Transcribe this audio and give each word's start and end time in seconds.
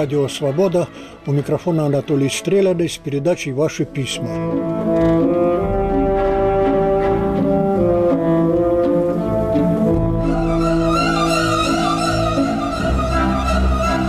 Радио 0.00 0.26
«Свобода». 0.28 0.88
У 1.26 1.32
микрофона 1.32 1.84
Анатолий 1.84 2.30
Стреляный 2.30 2.88
с 2.88 2.96
передачей 2.96 3.52
«Ваши 3.52 3.84
письма». 3.84 4.30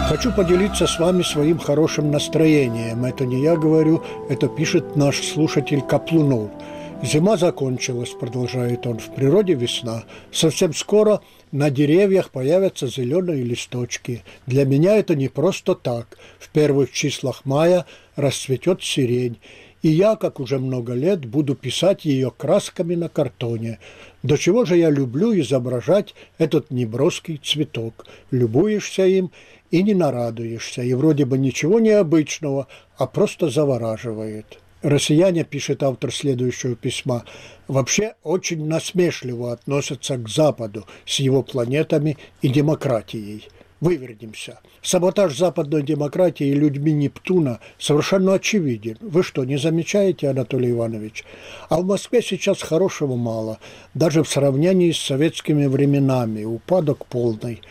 Хочу 0.07 0.31
поделиться 0.31 0.87
с 0.87 0.97
вами 0.97 1.23
своим 1.23 1.59
хорошим 1.59 2.09
настроением. 2.09 3.03
Это 3.03 3.25
не 3.25 3.41
я 3.41 3.57
говорю, 3.57 4.01
это 4.29 4.47
пишет 4.47 4.95
наш 4.95 5.17
слушатель 5.21 5.81
Каплунов– 5.81 6.51
Зима 7.03 7.35
закончилась, 7.35 8.11
продолжает 8.11 8.85
он, 8.85 8.99
в 8.99 9.13
природе 9.15 9.55
весна. 9.55 10.03
Совсем 10.31 10.71
скоро 10.73 11.21
на 11.51 11.71
деревьях 11.71 12.29
появятся 12.29 12.85
зеленые 12.85 13.43
листочки. 13.43 14.23
Для 14.45 14.65
меня 14.65 14.95
это 14.97 15.15
не 15.15 15.27
просто 15.27 15.73
так. 15.73 16.19
В 16.37 16.49
первых 16.49 16.91
числах 16.91 17.41
мая 17.43 17.87
расцветет 18.15 18.83
сирень. 18.83 19.39
И 19.81 19.89
я, 19.89 20.15
как 20.15 20.39
уже 20.39 20.59
много 20.59 20.93
лет, 20.93 21.25
буду 21.25 21.55
писать 21.55 22.05
ее 22.05 22.31
красками 22.31 22.93
на 22.93 23.09
картоне. 23.09 23.79
До 24.21 24.37
чего 24.37 24.63
же 24.63 24.77
я 24.77 24.91
люблю 24.91 25.33
изображать 25.39 26.13
этот 26.37 26.69
неброский 26.69 27.41
цветок. 27.43 28.05
Любуешься 28.29 29.07
им 29.07 29.31
и 29.71 29.81
не 29.81 29.95
нарадуешься, 29.95 30.83
и 30.83 30.93
вроде 30.93 31.25
бы 31.25 31.39
ничего 31.39 31.79
необычного, 31.79 32.67
а 32.95 33.07
просто 33.07 33.49
завораживает. 33.49 34.60
Россияне, 34.81 35.43
пишет 35.43 35.83
автор 35.83 36.11
следующего 36.13 36.75
письма, 36.75 37.23
вообще 37.67 38.15
очень 38.23 38.65
насмешливо 38.65 39.53
относятся 39.53 40.17
к 40.17 40.27
Западу 40.27 40.85
с 41.05 41.19
его 41.19 41.43
планетами 41.43 42.17
и 42.41 42.49
демократией. 42.49 43.47
Вывернемся. 43.81 44.59
Саботаж 44.83 45.35
западной 45.35 45.81
демократии 45.81 46.53
людьми 46.53 46.91
Нептуна 46.93 47.59
совершенно 47.79 48.35
очевиден. 48.35 48.97
Вы 49.01 49.23
что, 49.23 49.43
не 49.43 49.57
замечаете, 49.57 50.29
Анатолий 50.29 50.69
Иванович? 50.69 51.25
А 51.67 51.81
в 51.81 51.85
Москве 51.85 52.21
сейчас 52.21 52.61
хорошего 52.61 53.15
мало, 53.15 53.57
даже 53.95 54.23
в 54.23 54.29
сравнении 54.29 54.91
с 54.91 54.99
советскими 54.99 55.65
временами, 55.65 56.43
упадок 56.43 57.07
полный. 57.07 57.61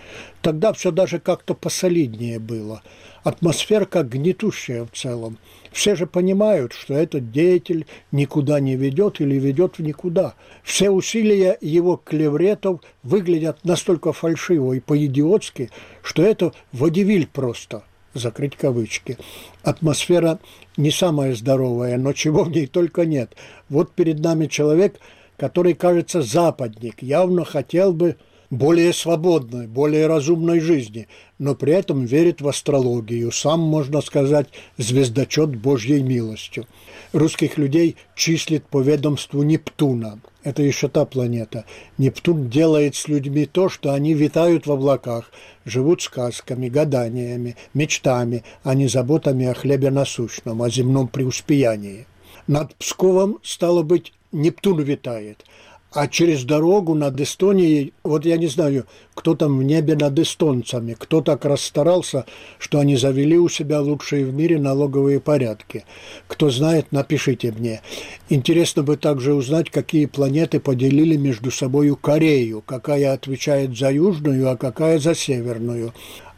Тогда 0.43 0.73
все 0.73 0.91
даже 0.91 1.19
как-то 1.19 1.55
посолиднее 1.55 2.39
было. 2.39 2.83
Атмосферка 3.25 4.03
гнетущая 4.03 4.87
в 4.87 4.91
целом. 4.93 5.39
Все 5.71 5.95
же 5.95 6.07
понимают, 6.07 6.73
что 6.73 6.95
этот 6.95 7.31
деятель 7.31 7.87
никуда 8.11 8.59
не 8.59 8.77
ведет 8.77 9.21
или 9.21 9.35
ведет 9.35 9.79
в 9.79 9.83
никуда. 9.83 10.35
Все 10.65 10.91
усилия 10.91 11.59
его 11.61 12.01
клевретов 12.03 12.81
выглядят 13.03 13.65
настолько 13.65 14.13
фальшиво 14.15 14.73
и 14.73 14.81
по-идиотски, 14.81 15.71
что 16.03 16.23
это 16.23 16.53
водевиль 16.73 17.27
просто, 17.27 17.85
закрыть 18.15 18.57
кавычки. 18.57 19.19
Атмосфера 19.63 20.39
не 20.79 20.91
самая 20.91 21.35
здоровая, 21.35 21.99
но 21.99 22.15
чего 22.15 22.45
в 22.45 22.51
ней 22.51 22.67
только 22.67 23.05
нет. 23.05 23.37
Вот 23.69 23.93
перед 23.93 24.21
нами 24.21 24.47
человек, 24.47 24.99
который, 25.37 25.75
кажется, 25.75 26.23
западник, 26.23 27.03
явно 27.03 27.45
хотел 27.45 27.93
бы 27.93 28.17
более 28.51 28.93
свободной, 28.93 29.69
более 29.69 30.09
разумной 30.09 30.61
жизни, 30.61 31.07
но 31.39 31.55
при 31.55 31.73
этом 31.73 32.05
верит 32.05 32.41
в 32.41 32.49
астрологию, 32.49 33.31
сам, 33.31 33.61
можно 33.61 34.01
сказать, 34.01 34.49
звездочет 34.77 35.57
Божьей 35.57 36.03
милостью. 36.03 36.67
Русских 37.13 37.59
людей 37.59 37.97
числит 38.15 38.65
по 38.67 38.81
ведомству 38.81 39.43
Нептуна. 39.43 40.21
Это 40.43 40.63
еще 40.63 40.89
та 40.89 41.05
планета. 41.05 41.65
Нептун 41.99 42.49
делает 42.49 42.97
с 42.97 43.09
людьми 43.09 43.47
то, 43.47 43.69
что 43.69 43.93
они 43.93 44.15
витают 44.15 44.67
в 44.67 44.73
облаках, 44.73 45.31
живут 45.65 46.03
сказками, 46.03 46.69
гаданиями, 46.69 47.57
мечтами, 47.75 48.43
а 48.65 48.75
не 48.75 48.89
заботами 48.89 49.47
о 49.47 49.55
хлебе 49.55 49.91
насущном, 49.91 50.63
о 50.63 50.71
земном 50.71 51.09
преуспеянии. 51.09 52.07
Над 52.47 52.75
Псковом, 52.77 53.39
стало 53.43 53.83
быть, 53.83 54.13
Нептун 54.33 54.81
витает– 54.81 55.45
а 55.93 56.07
через 56.07 56.45
дорогу 56.45 56.95
над 56.95 57.21
Эстонией, 57.21 57.93
вот 58.05 58.25
я 58.25 58.37
не 58.37 58.47
знаю, 58.47 58.87
кто 59.15 59.35
там 59.35 59.59
в 59.59 59.63
небе 59.63 59.97
над 59.97 60.19
эстонцами, 60.19 60.95
кто 60.99 61.21
так 61.21 61.45
расстарался, 61.45 62.27
что 62.59 62.79
они 62.79 62.97
завели 62.97 63.37
у 63.37 63.49
себя 63.49 63.81
лучшие 63.81 64.25
в 64.25 64.33
мире 64.33 64.59
налоговые 64.59 65.21
порядки. 65.21 65.85
Кто 66.29 66.51
знает, 66.51 66.93
напишите 66.93 67.53
мне. 67.53 67.83
Интересно 68.29 68.83
бы 68.83 68.97
также 68.97 69.35
узнать, 69.35 69.71
какие 69.71 70.07
планеты 70.07 70.61
поделили 70.61 71.17
между 71.17 71.51
собой 71.51 71.95
Корею, 72.01 72.63
какая 72.65 73.13
отвечает 73.13 73.77
за 73.77 73.91
южную, 73.91 74.49
а 74.49 74.57
какая 74.57 74.99
за 74.99 75.15
северную. 75.15 75.93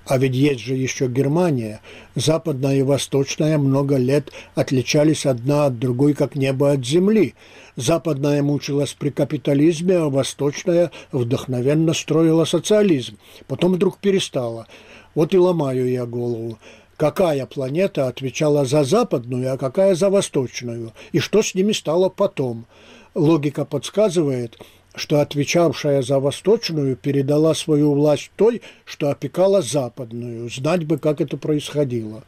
А 0.05 0.19
ведь 0.19 0.35
есть 0.35 0.61
же 0.61 0.75
еще 0.75 1.07
Германия. 1.07 1.81
Западная 2.17 2.77
и 2.77 2.83
восточная 2.83 3.57
много 3.57 3.97
лет 3.97 4.33
отличались 4.55 5.27
одна 5.27 5.67
от 5.67 5.79
другой, 5.79 6.15
как 6.15 6.35
небо 6.35 6.73
от 6.73 6.85
земли. 6.85 7.35
Западная 7.77 8.43
мучилась 8.43 8.95
при 8.95 9.11
капитализме, 9.11 9.97
а 9.97 10.09
восточная 10.09 10.91
вдохновенно 11.13 11.95
строила 11.95 12.45
социализм. 12.45 13.17
Потом 13.47 13.75
вдруг 13.75 13.99
перестала. 13.99 14.67
Вот 15.15 15.35
и 15.35 15.39
ломаю 15.39 15.89
я 15.89 16.05
голову. 16.05 16.59
Какая 16.97 17.47
планета 17.47 18.09
отвечала 18.09 18.65
за 18.65 18.85
западную, 18.85 19.53
а 19.53 19.57
какая 19.57 19.95
за 19.95 20.11
восточную? 20.11 20.93
И 21.13 21.21
что 21.21 21.43
с 21.43 21.55
ними 21.55 21.73
стало 21.73 22.09
потом? 22.09 22.67
Логика 23.15 23.65
подсказывает– 23.65 24.59
что 24.95 25.21
отвечавшая 25.21 26.03
за 26.03 26.21
восточную 26.21 26.97
передала 26.97 27.55
свою 27.55 27.95
власть 27.95 28.31
той, 28.37 28.63
что 28.85 29.11
опекала 29.11 29.63
западную. 29.63 30.51
Знать 30.51 30.85
бы, 30.85 30.99
как 30.99 31.21
это 31.21 31.37
происходило. 31.37 32.25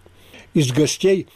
Из 0.54 0.72
гостей 0.72 1.26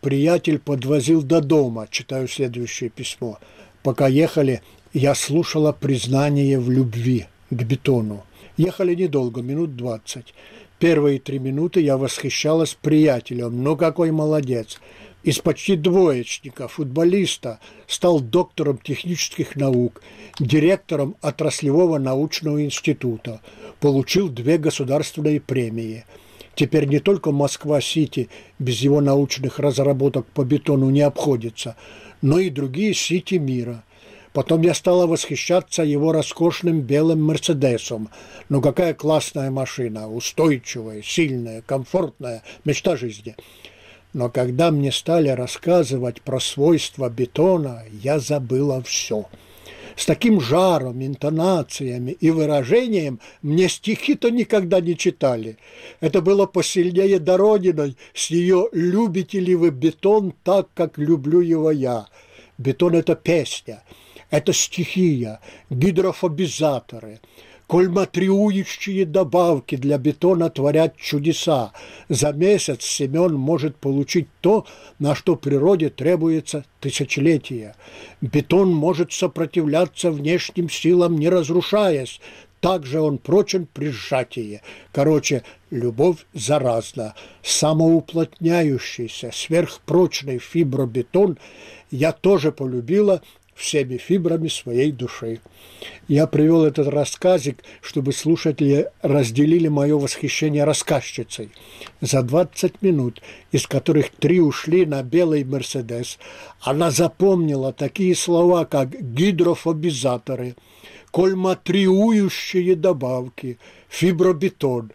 приятель 0.00 0.58
подвозил 0.58 1.22
до 1.22 1.40
дома, 1.40 1.88
читаю 1.90 2.28
следующее 2.28 2.90
письмо. 2.90 3.38
Пока 3.82 4.08
ехали, 4.08 4.62
я 4.92 5.14
слушала 5.14 5.72
признание 5.72 6.58
в 6.58 6.70
любви 6.70 7.26
к 7.50 7.62
бетону. 7.62 8.24
Ехали 8.56 8.94
недолго, 8.94 9.42
минут 9.42 9.76
двадцать. 9.76 10.34
Первые 10.78 11.18
три 11.18 11.38
минуты 11.38 11.80
я 11.80 11.96
восхищалась 11.96 12.76
приятелем. 12.80 13.62
Ну 13.62 13.76
какой 13.76 14.10
молодец! 14.10 14.80
Из 15.22 15.38
почти 15.40 15.76
двоечника, 15.76 16.68
футболиста, 16.68 17.58
стал 17.86 18.20
доктором 18.20 18.78
технических 18.78 19.56
наук, 19.56 20.02
директором 20.38 21.16
отраслевого 21.20 21.98
научного 21.98 22.64
института, 22.64 23.40
получил 23.80 24.28
две 24.28 24.58
государственные 24.58 25.40
премии. 25.40 26.04
Теперь 26.54 26.86
не 26.86 26.98
только 26.98 27.30
Москва-Сити 27.30 28.28
без 28.58 28.80
его 28.80 29.00
научных 29.00 29.58
разработок 29.58 30.26
по 30.26 30.44
бетону 30.44 30.90
не 30.90 31.02
обходится, 31.02 31.76
но 32.22 32.38
и 32.38 32.50
другие 32.50 32.94
Сити 32.94 33.34
мира. 33.34 33.84
Потом 34.32 34.62
я 34.62 34.74
стала 34.74 35.06
восхищаться 35.06 35.82
его 35.82 36.12
роскошным 36.12 36.80
белым 36.80 37.22
Мерседесом. 37.22 38.08
Ну 38.48 38.60
какая 38.60 38.94
классная 38.94 39.50
машина, 39.50 40.08
устойчивая, 40.08 41.02
сильная, 41.02 41.62
комфортная, 41.62 42.42
мечта 42.64 42.96
жизни. 42.96 43.36
Но 44.12 44.30
когда 44.30 44.70
мне 44.70 44.90
стали 44.90 45.28
рассказывать 45.28 46.22
про 46.22 46.40
свойства 46.40 47.10
бетона, 47.10 47.82
я 48.02 48.18
забыла 48.18 48.82
все. 48.82 49.26
С 49.96 50.06
таким 50.06 50.40
жаром, 50.40 51.04
интонациями 51.04 52.12
и 52.12 52.30
выражением 52.30 53.20
мне 53.42 53.68
стихи-то 53.68 54.30
никогда 54.30 54.80
не 54.80 54.96
читали. 54.96 55.58
Это 56.00 56.22
было 56.22 56.46
посильнее 56.46 57.18
Дородиной 57.18 57.96
с 58.14 58.30
ее 58.30 58.68
«Любите 58.72 59.40
ли 59.40 59.54
вы 59.56 59.70
бетон 59.70 60.32
так, 60.44 60.68
как 60.74 60.98
люблю 60.98 61.40
его 61.40 61.70
я?» 61.70 62.06
Бетон– 62.58 62.94
это 62.96 63.14
песня, 63.14 63.82
это 64.30 64.52
стихия, 64.52 65.40
гидрофобизаторы– 65.68 67.20
кольматриующие 67.68 69.04
добавки 69.04 69.76
для 69.76 69.98
бетона 69.98 70.48
творят 70.48 70.96
чудеса. 70.96 71.72
За 72.08 72.32
месяц 72.32 72.82
Семен 72.82 73.34
может 73.34 73.76
получить 73.76 74.26
то, 74.40 74.66
на 74.98 75.14
что 75.14 75.36
природе 75.36 75.90
требуется 75.90 76.64
тысячелетия. 76.80 77.76
Бетон 78.22 78.72
может 78.72 79.12
сопротивляться 79.12 80.10
внешним 80.10 80.70
силам, 80.70 81.18
не 81.18 81.28
разрушаясь. 81.28 82.20
Также 82.60 83.00
он 83.00 83.18
прочен 83.18 83.68
при 83.72 83.90
сжатии. 83.90 84.62
Короче, 84.90 85.44
любовь 85.70 86.26
заразна. 86.32 87.14
Самоуплотняющийся, 87.42 89.30
сверхпрочный 89.32 90.38
фибробетон 90.38 91.38
я 91.90 92.12
тоже 92.12 92.50
полюбила– 92.50 93.20
всеми 93.58 93.96
фибрами 93.96 94.48
своей 94.48 94.92
души. 94.92 95.40
Я 96.06 96.26
привел 96.26 96.64
этот 96.64 96.88
рассказик, 96.88 97.62
чтобы 97.82 98.12
слушатели 98.12 98.88
разделили 99.02 99.68
мое 99.68 99.98
восхищение 99.98 100.64
рассказчицей. 100.64 101.50
За 102.00 102.22
20 102.22 102.80
минут, 102.82 103.20
из 103.50 103.66
которых 103.66 104.10
три 104.10 104.40
ушли 104.40 104.86
на 104.86 105.02
белый 105.02 105.44
«Мерседес», 105.44 106.18
она 106.60 106.90
запомнила 106.90 107.72
такие 107.72 108.14
слова, 108.14 108.64
как 108.64 108.90
гидрофобизаторы, 108.90 110.54
кольматриующие 111.10 112.76
добавки, 112.76 113.58
фибробетон. 113.88 114.92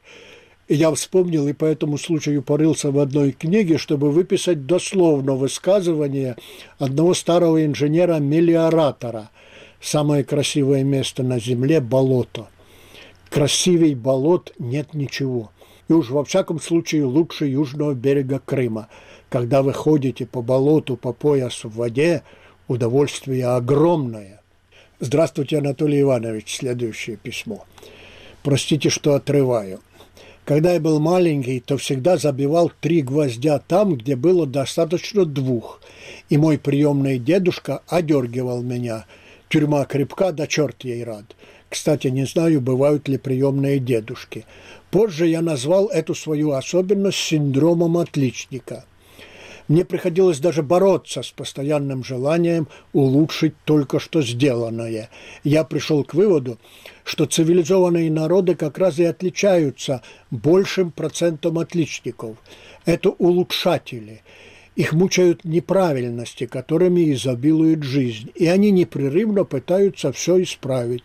Я 0.70 0.94
вспомнил 0.94 1.48
и 1.48 1.54
по 1.54 1.66
этому 1.66 1.98
случаю 1.98 2.42
порылся 2.42 2.90
в 2.92 3.00
одной 3.00 3.34
книге, 3.34 3.78
чтобы 3.78 4.12
выписать 4.12 4.66
дословно 4.66 5.34
высказывание 5.34 6.38
одного 6.78 7.14
старого 7.14 7.66
инженера-мелиоратора. 7.66 9.30
Самое 9.82 10.24
красивое 10.24 10.84
место 10.84 11.24
на 11.24 11.40
Земле– 11.40 11.80
болото. 11.82 12.48
Красивей 13.30 13.94
болот 13.96 14.54
нет 14.58 14.94
ничего. 14.94 15.52
И 15.90 15.94
уж 15.94 16.10
во 16.10 16.24
всяком 16.24 16.62
случае 16.62 17.04
лучше 17.04 17.46
южного 17.46 17.94
берега 17.94 18.40
Крыма. 18.40 18.88
Когда 19.28 19.64
вы 19.64 19.74
ходите 19.74 20.26
по 20.26 20.42
болоту, 20.42 20.96
по 20.96 21.12
поясу 21.12 21.68
в 21.68 21.76
воде, 21.76 22.24
удовольствие 22.70 23.48
огромное. 23.48 24.42
Здравствуйте, 25.02 25.58
Анатолий 25.58 26.00
Иванович. 26.00 26.60
Следующее 26.60 27.18
письмо. 27.18 27.66
Простите, 28.44 28.90
что 28.90 29.16
отрываю. 29.16 29.82
Когда 30.46 30.74
я 30.74 30.80
был 30.80 31.00
маленький, 31.00 31.62
то 31.62 31.78
всегда 31.78 32.18
забивал 32.18 32.72
три 32.82 33.02
гвоздя 33.02 33.60
там, 33.60 33.96
где 33.96 34.16
было 34.16 34.46
достаточно 34.46 35.26
двух. 35.26 35.80
И 36.30 36.38
мой 36.38 36.58
приемный 36.58 37.18
дедушка 37.18 37.82
одергивал 37.88 38.62
меня. 38.62 39.06
Тюрьма 39.48 39.86
крепка, 39.86 40.32
да 40.32 40.48
черт 40.48 40.84
ей 40.84 41.04
рад. 41.04 41.36
Кстати, 41.70 42.08
не 42.08 42.26
знаю, 42.26 42.60
бывают 42.60 43.08
ли 43.08 43.18
приемные 43.18 43.80
дедушки. 43.80 44.46
Позже 44.92 45.28
я 45.28 45.42
назвал 45.42 45.88
эту 45.88 46.14
свою 46.14 46.52
особенность 46.52 47.18
синдромом 47.18 47.98
отличника– 47.98 48.86
мне 49.68 49.86
приходилось 49.86 50.40
даже 50.40 50.62
бороться 50.62 51.24
с 51.24 51.32
постоянным 51.32 52.04
желанием 52.04 52.68
улучшить 52.92 53.54
только 53.66 54.00
что 54.00 54.22
сделанное. 54.22 55.10
Я 55.44 55.64
пришел 55.64 56.04
к 56.04 56.14
выводу, 56.14 56.60
что 57.04 57.26
цивилизованные 57.26 58.12
народы 58.12 58.56
как 58.56 58.78
раз 58.78 59.00
и 59.00 59.04
отличаются 59.04 60.02
большим 60.32 60.92
процентом 60.92 61.60
отличников. 61.60 62.38
Это 62.86 63.10
улучшатели. 63.10 64.22
Их 64.76 64.92
мучают 64.92 65.44
неправильности, 65.44 66.48
которыми 66.48 67.14
изобилует 67.14 67.84
жизнь, 67.84 68.32
и 68.34 68.48
они 68.48 68.72
непрерывно 68.72 69.44
пытаются 69.44 70.12
все 70.12 70.42
исправить. 70.42 71.04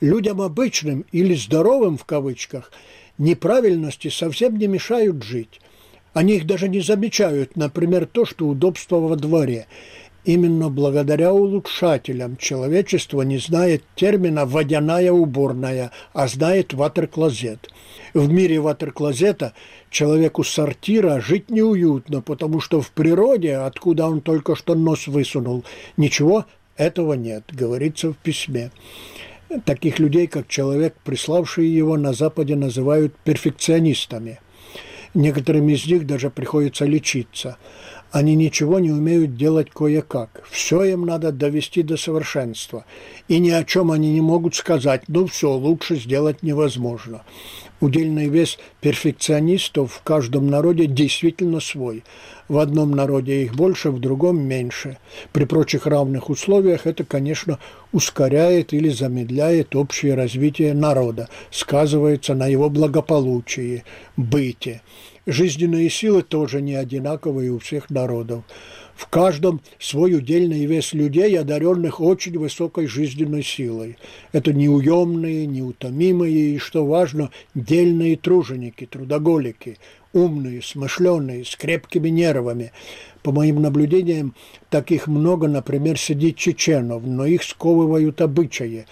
Людям 0.00 0.40
обычным 0.40 1.04
или 1.10 1.34
здоровым 1.34 1.98
в 1.98 2.04
кавычках 2.04 2.70
неправильности 3.18 4.08
совсем 4.08 4.56
не 4.58 4.68
мешают 4.68 5.24
жить. 5.24 5.60
Они 6.12 6.36
их 6.36 6.46
даже 6.46 6.68
не 6.68 6.80
замечают, 6.80 7.56
например, 7.56 8.06
то, 8.06 8.24
что 8.24 8.48
удобство 8.48 8.96
во 8.96 9.16
дворе. 9.16 9.66
Именно 10.24 10.68
благодаря 10.68 11.32
улучшателям 11.32 12.36
человечество 12.36 13.22
не 13.22 13.38
знает 13.38 13.84
термина 13.94 14.44
«водяная 14.44 15.12
уборная», 15.12 15.92
а 16.12 16.28
знает 16.28 16.74
ватер-клозет. 16.74 17.70
В 18.12 18.30
мире 18.30 18.60
ватер-клозета 18.60 19.54
человеку 19.88 20.44
сортира 20.44 21.20
жить 21.20 21.48
неуютно, 21.48 22.20
потому 22.20 22.60
что 22.60 22.82
в 22.82 22.90
природе, 22.90 23.56
откуда 23.56 24.06
он 24.06 24.20
только 24.20 24.56
что 24.56 24.74
нос 24.74 25.06
высунул, 25.06 25.64
ничего 25.96 26.44
этого 26.76 27.14
нет, 27.14 27.44
говорится 27.50 28.12
в 28.12 28.16
письме. 28.16 28.72
Таких 29.64 29.98
людей, 29.98 30.26
как 30.26 30.48
человек, 30.48 30.94
приславший 31.02 31.66
его, 31.66 31.96
на 31.96 32.12
Западе 32.12 32.56
называют 32.56 33.14
перфекционистами– 33.24 34.40
Некоторым 35.14 35.68
из 35.68 35.86
них 35.86 36.06
даже 36.06 36.30
приходится 36.30 36.84
лечиться. 36.84 37.56
Они 38.12 38.34
ничего 38.34 38.78
не 38.78 38.90
умеют 38.90 39.36
делать 39.36 39.70
кое-как. 39.70 40.42
Все 40.50 40.82
им 40.84 41.04
надо 41.06 41.32
довести 41.32 41.82
до 41.82 41.96
совершенства. 41.96 42.84
И 43.28 43.38
ни 43.38 43.50
о 43.50 43.64
чем 43.64 43.90
они 43.90 44.12
не 44.12 44.20
могут 44.20 44.54
сказать. 44.54 45.02
Ну 45.08 45.26
все, 45.26 45.50
лучше 45.50 45.96
сделать 45.96 46.42
невозможно. 46.42 47.22
Удельный 47.80 48.28
вес 48.28 48.58
перфекционистов 48.82 49.94
в 49.94 50.02
каждом 50.02 50.48
народе 50.48 50.86
действительно 50.86 51.60
свой. 51.60 52.04
В 52.46 52.58
одном 52.58 52.90
народе 52.90 53.44
их 53.44 53.54
больше, 53.54 53.90
в 53.90 54.00
другом 54.00 54.42
меньше. 54.42 54.98
При 55.32 55.46
прочих 55.46 55.86
равных 55.86 56.28
условиях 56.28 56.86
это, 56.86 57.04
конечно, 57.04 57.58
ускоряет 57.92 58.74
или 58.74 58.90
замедляет 58.90 59.74
общее 59.74 60.14
развитие 60.14 60.74
народа, 60.74 61.30
сказывается 61.50 62.34
на 62.34 62.48
его 62.48 62.68
благополучии, 62.68 63.84
быте. 64.16 64.82
Жизненные 65.24 65.88
силы 65.88 66.22
тоже 66.22 66.60
не 66.60 66.74
одинаковые 66.74 67.50
у 67.50 67.58
всех 67.58 67.88
народов. 67.88 68.44
В 69.00 69.06
каждом 69.08 69.62
свой 69.78 70.14
удельный 70.14 70.66
вес 70.66 70.92
людей, 70.92 71.38
одаренных 71.38 72.02
очень 72.02 72.38
высокой 72.38 72.86
жизненной 72.86 73.42
силой. 73.42 73.96
Это 74.32 74.52
неуемные, 74.52 75.46
неутомимые 75.46 76.56
и, 76.56 76.58
что 76.58 76.84
важно, 76.84 77.30
дельные 77.54 78.18
труженики, 78.18 78.84
трудоголики, 78.84 79.78
умные, 80.12 80.60
смышленые, 80.60 81.46
с 81.46 81.56
крепкими 81.56 82.10
нервами. 82.10 82.72
По 83.22 83.32
моим 83.32 83.62
наблюдениям, 83.62 84.34
таких 84.68 85.06
много, 85.06 85.48
например, 85.48 85.98
сидит 85.98 86.36
чеченов, 86.36 87.02
но 87.02 87.24
их 87.24 87.42
сковывают 87.42 88.20
обычаи, 88.20 88.84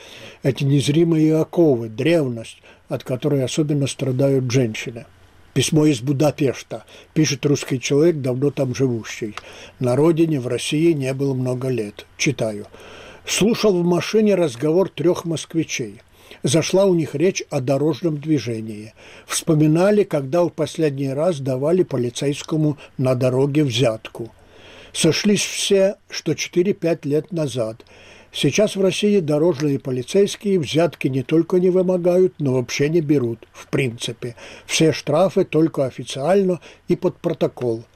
эти 0.42 0.64
незримые 0.64 1.36
оковы, 1.36 1.90
древность, 1.90 2.62
от 2.88 3.04
которой 3.04 3.44
особенно 3.44 3.86
страдают 3.86 4.50
женщины. 4.50 5.04
Письмо 5.58 5.86
из 5.86 6.00
Будапешта. 6.00 6.84
Пишет 7.14 7.44
русский 7.44 7.80
человек, 7.80 8.18
давно 8.18 8.52
там 8.52 8.76
живущий. 8.76 9.34
На 9.80 9.96
родине, 9.96 10.38
в 10.38 10.46
России 10.46 10.92
не 10.92 11.12
было 11.12 11.34
много 11.34 11.66
лет. 11.66 12.06
Читаю. 12.16 12.68
Слушал 13.26 13.76
в 13.76 13.84
машине 13.84 14.36
разговор 14.36 14.88
трех 14.88 15.24
москвичей 15.24 16.00
зашла 16.44 16.84
у 16.84 16.94
них 16.94 17.16
речь 17.16 17.42
о 17.50 17.60
дорожном 17.60 18.18
движении. 18.18 18.94
Вспоминали, 19.26 20.04
когда 20.04 20.44
в 20.44 20.50
последний 20.50 21.12
раз 21.12 21.40
давали 21.40 21.82
полицейскому 21.82 22.78
на 22.96 23.16
дороге 23.16 23.64
взятку. 23.64 24.30
Сошлись 24.92 25.44
все, 25.44 25.96
что 26.08 26.34
4-5 26.34 27.00
лет 27.02 27.32
назад. 27.32 27.84
Сейчас 28.40 28.76
в 28.76 28.80
России 28.80 29.18
дорожные 29.18 29.80
полицейские 29.80 30.60
взятки 30.60 31.08
не 31.08 31.24
только 31.24 31.58
не 31.58 31.70
вымогают, 31.70 32.34
но 32.38 32.52
вообще 32.52 32.88
не 32.88 33.00
берут, 33.00 33.40
в 33.52 33.66
принципе. 33.66 34.36
Все 34.64 34.92
штрафы 34.92 35.44
только 35.44 35.86
официально 35.86 36.60
и 36.86 36.94
под 36.94 37.16
протокол– 37.16 37.82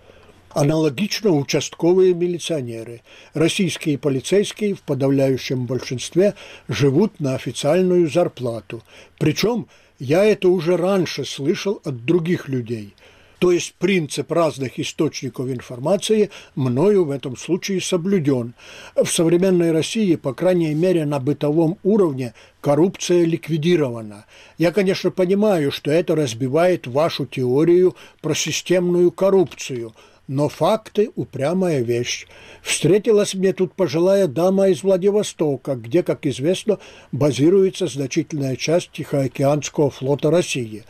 Аналогично 0.55 1.31
участковые 1.31 2.13
милиционеры. 2.13 3.01
Российские 3.33 3.97
полицейские 3.97 4.75
в 4.75 4.83
подавляющем 4.83 5.65
большинстве 5.65 6.35
живут 6.69 7.21
на 7.21 7.35
официальную 7.35 8.11
зарплату. 8.11 8.83
Причем 9.19 9.67
я 9.99 10.25
это 10.25 10.49
уже 10.49 10.77
раньше 10.77 11.25
слышал 11.25 11.81
от 11.85 12.05
других 12.05 12.49
людей. 12.49 12.95
То 13.43 13.51
есть 13.51 13.75
принцип 13.75 14.31
разных 14.31 14.79
источников 14.79 15.51
информации 15.51 16.31
мною 16.55 17.05
в 17.05 17.11
этом 17.11 17.37
случае 17.37 17.81
соблюден. 17.81 18.55
В 18.95 19.07
современной 19.07 19.73
России, 19.73 20.15
по 20.15 20.33
крайней 20.33 20.73
мере 20.75 21.05
на 21.07 21.19
бытовом 21.19 21.77
уровне, 21.83 22.35
коррупция 22.61 23.25
ликвидирована. 23.25 24.27
Я, 24.59 24.71
конечно, 24.71 25.11
понимаю, 25.11 25.73
что 25.73 25.91
это 25.91 26.15
разбивает 26.15 26.87
вашу 26.87 27.27
теорию 27.27 27.97
про 28.21 28.33
системную 28.33 29.11
коррупцию– 29.11 29.93
но 30.29 30.49
факты– 30.49 31.11
упрямая 31.17 31.83
вещь. 31.83 32.29
Встретилась 32.63 33.35
мне 33.35 33.53
тут 33.53 33.75
пожилая 33.75 34.29
дама 34.29 34.69
из 34.69 34.85
Владивостока, 34.85 35.75
где, 35.75 36.05
как 36.05 36.27
известно, 36.27 36.79
базируется 37.11 37.89
значительная 37.89 38.55
часть 38.55 38.93
Тихоокеанского 38.93 39.91
флота 39.91 40.31
России. 40.31 40.85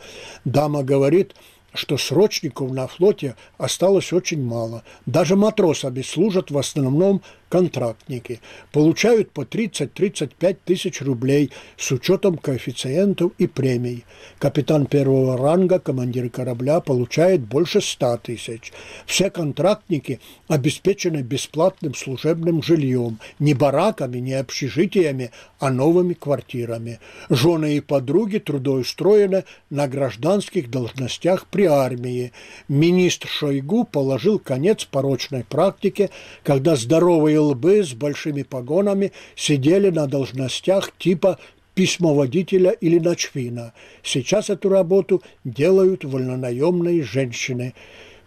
Дама 0.45 0.83
говорит– 0.83 1.33
что 1.73 1.97
срочников 1.97 2.71
на 2.71 2.87
флоте 2.87 3.35
осталось 3.57 4.13
очень 4.13 4.43
мало. 4.43 4.83
Даже 5.05 5.35
матросами 5.35 6.01
служат 6.01 6.51
в 6.51 6.57
основном 6.57 7.21
контрактники. 7.53 8.41
Получают 8.71 9.29
по 9.29 9.41
30-35 9.41 10.57
тысяч 10.65 11.01
рублей 11.03 11.51
с 11.77 11.91
учетом 11.91 12.35
коэффициентов 12.35 13.31
и 13.37 13.45
премий. 13.45 14.05
Капитан 14.39 14.87
первого 14.87 15.37
ранга, 15.37 15.77
командир 15.77 16.31
корабля, 16.31 16.79
получает 16.79 17.41
больше 17.41 17.79
100 17.79 18.17
тысяч. 18.23 18.73
Все 19.05 19.29
контрактники 19.29 20.19
обеспечены 20.47 21.17
бесплатным 21.17 21.93
служебным 21.93 22.63
жильем, 22.63 23.19
не 23.37 23.53
бараками, 23.53 24.17
не 24.17 24.33
общежитиями, 24.33 25.29
а 25.59 25.69
новыми 25.69 26.13
квартирами. 26.13 26.99
Жены 27.29 27.77
и 27.77 27.81
подруги 27.81 28.39
трудоустроены 28.39 29.43
на 29.69 29.87
гражданских 29.87 30.71
должностях 30.71 31.45
при 31.45 31.65
армии. 31.65 32.31
Министр 32.67 33.27
Шойгу 33.27 33.83
положил 33.83 34.39
конец 34.39 34.85
порочной 34.85 35.43
практике, 35.43 36.09
когда 36.43 36.75
здоровые 36.75 37.42
лбы 37.43 37.83
с 37.83 37.93
большими 37.93 38.43
погонами 38.43 39.11
сидели 39.35 39.89
на 39.89 40.07
должностях 40.07 40.91
типа 40.97 41.39
письмоводителя 41.75 42.71
или 42.71 42.99
ночвина. 42.99 43.73
Сейчас 44.03 44.49
эту 44.49 44.69
работу 44.69 45.21
делают 45.43 46.03
вольнонаемные 46.03 47.03
женщины. 47.03 47.73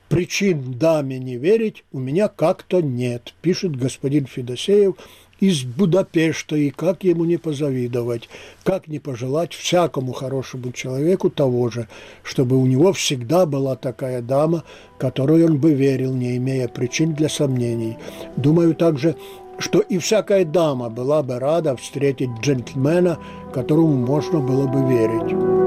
Причин 0.09 0.79
даме 0.79 1.19
не 1.19 1.37
верить 1.37 1.85
у 1.93 1.99
меня 1.99 2.29
как-то 2.29 2.81
нет, 2.81 3.35
пишет 3.43 3.75
господин 3.77 4.27
Федосеев 4.27 4.95
из 5.41 5.65
Будапешта, 5.65 6.57
и 6.57 6.71
как 6.71 7.05
ему 7.05 7.25
не 7.25 7.37
позавидовать, 7.37 8.29
как 8.65 8.89
не 8.89 8.99
пожелать 8.99 9.53
всякому 9.53 10.13
хорошему 10.13 10.73
человеку 10.73 11.31
того 11.31 11.71
же, 11.71 11.89
чтобы 12.23 12.57
у 12.57 12.67
него 12.67 12.93
всегда 12.93 13.47
была 13.47 13.77
такая 13.77 14.23
дама, 14.23 14.65
которой 14.99 15.45
он 15.45 15.59
бы 15.59 15.75
верил, 15.75 16.15
не 16.15 16.37
имея 16.37 16.69
причин 16.69 17.15
для 17.15 17.29
сомнений. 17.29 17.97
Думаю 18.37 18.75
также, 18.75 19.17
что 19.59 19.81
и 19.81 19.99
всякая 19.99 20.45
дама 20.45 20.91
была 20.91 21.23
бы 21.23 21.39
рада 21.39 21.77
встретить 21.77 22.31
джентльмена, 22.41 23.19
которому 23.53 23.95
можно 23.95 24.41
было 24.41 24.67
бы 24.67 24.89
верить. 24.89 25.66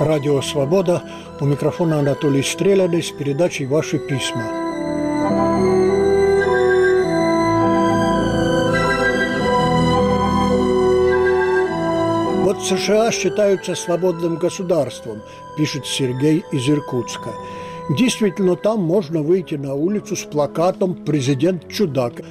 Радио 0.00 0.40
«Свобода». 0.40 1.02
У 1.38 1.44
микрофона 1.44 1.98
Анатолий 1.98 2.42
Стреляный 2.42 3.02
с 3.02 3.10
передачей 3.10 3.66
«Ваши 3.66 3.98
письма». 3.98 4.42
Вот 12.44 12.62
США 12.62 13.12
считаются 13.12 13.74
свободным 13.74 14.36
государством, 14.36 15.20
пишет 15.56 15.86
Сергей 15.86 16.42
из 16.52 16.68
Иркутска. 16.68 17.30
Действительно, 17.90 18.56
там 18.56 18.80
можно 18.80 19.20
выйти 19.20 19.56
на 19.56 19.74
улицу 19.74 20.16
с 20.16 20.22
плакатом 20.22 20.94
«Президент 20.94 21.68
чудак». 21.68 22.22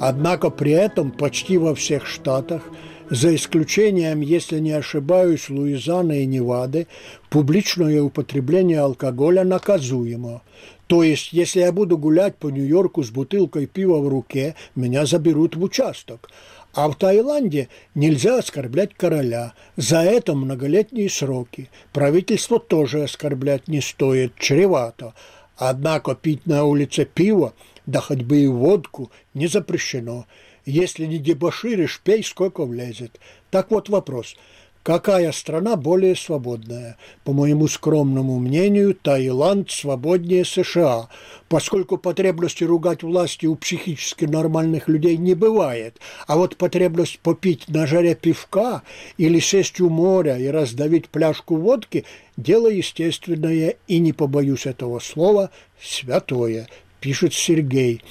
Однако 0.00 0.50
при 0.50 0.70
этом 0.70 1.10
почти 1.10 1.58
во 1.58 1.74
всех 1.74 2.06
штатах– 2.06 2.62
за 3.10 3.34
исключением, 3.34 4.20
если 4.20 4.58
не 4.58 4.72
ошибаюсь, 4.72 5.48
Луизаны 5.48 6.22
и 6.22 6.26
Невады, 6.26 6.86
публичное 7.30 8.02
употребление 8.02 8.80
алкоголя 8.80 9.44
наказуемо. 9.44 10.42
То 10.86 11.02
есть, 11.02 11.32
если 11.32 11.60
я 11.60 11.72
буду 11.72 11.98
гулять 11.98 12.36
по 12.36 12.48
Нью-Йорку 12.48 13.02
с 13.02 13.10
бутылкой 13.10 13.66
пива 13.66 13.98
в 13.98 14.08
руке, 14.08 14.54
меня 14.74 15.06
заберут 15.06 15.56
в 15.56 15.62
участок. 15.62 16.30
А 16.74 16.88
в 16.88 16.96
Таиланде 16.96 17.68
нельзя 17.94 18.38
оскорблять 18.38 18.94
короля. 18.94 19.54
За 19.76 20.02
это 20.02 20.34
многолетние 20.34 21.10
сроки. 21.10 21.68
Правительство 21.92 22.58
тоже 22.58 23.02
оскорблять 23.02 23.68
не 23.68 23.80
стоит, 23.80 24.34
чревато. 24.38 25.14
Однако 25.56 26.14
пить 26.14 26.46
на 26.46 26.64
улице 26.64 27.04
пиво, 27.04 27.52
да 27.86 28.00
хоть 28.00 28.22
бы 28.22 28.38
и 28.38 28.46
водку, 28.46 29.10
не 29.34 29.46
запрещено. 29.46 30.26
Если 30.68 31.06
не 31.06 31.16
дебоширишь, 31.16 31.98
пей 32.04 32.22
сколько 32.22 32.66
влезет. 32.66 33.18
Так 33.50 33.70
вот 33.70 33.88
вопрос. 33.88 34.36
Какая 34.82 35.32
страна 35.32 35.76
более 35.76 36.14
свободная? 36.14 36.98
По 37.24 37.32
моему 37.32 37.68
скромному 37.68 38.38
мнению, 38.38 38.94
Таиланд 38.94 39.70
свободнее 39.70 40.44
США, 40.44 41.08
поскольку 41.48 41.96
потребности 41.96 42.64
ругать 42.64 43.02
власти 43.02 43.46
у 43.46 43.54
психически 43.54 44.26
нормальных 44.26 44.88
людей 44.88 45.16
не 45.16 45.32
бывает, 45.32 45.98
а 46.26 46.36
вот 46.36 46.58
потребность 46.58 47.18
попить 47.20 47.66
на 47.68 47.86
жаре 47.86 48.14
пивка 48.14 48.82
или 49.16 49.40
сесть 49.40 49.80
у 49.80 49.88
моря 49.88 50.36
и 50.36 50.48
раздавить 50.48 51.08
пляжку 51.08 51.56
водки– 51.56 52.04
дело 52.36 52.68
естественное 52.68 53.76
и, 53.86 53.98
не 53.98 54.12
побоюсь 54.12 54.66
этого 54.66 55.00
слова, 55.00 55.50
святое, 55.80 56.68
пишет 57.00 57.32
Сергей. 57.34 58.02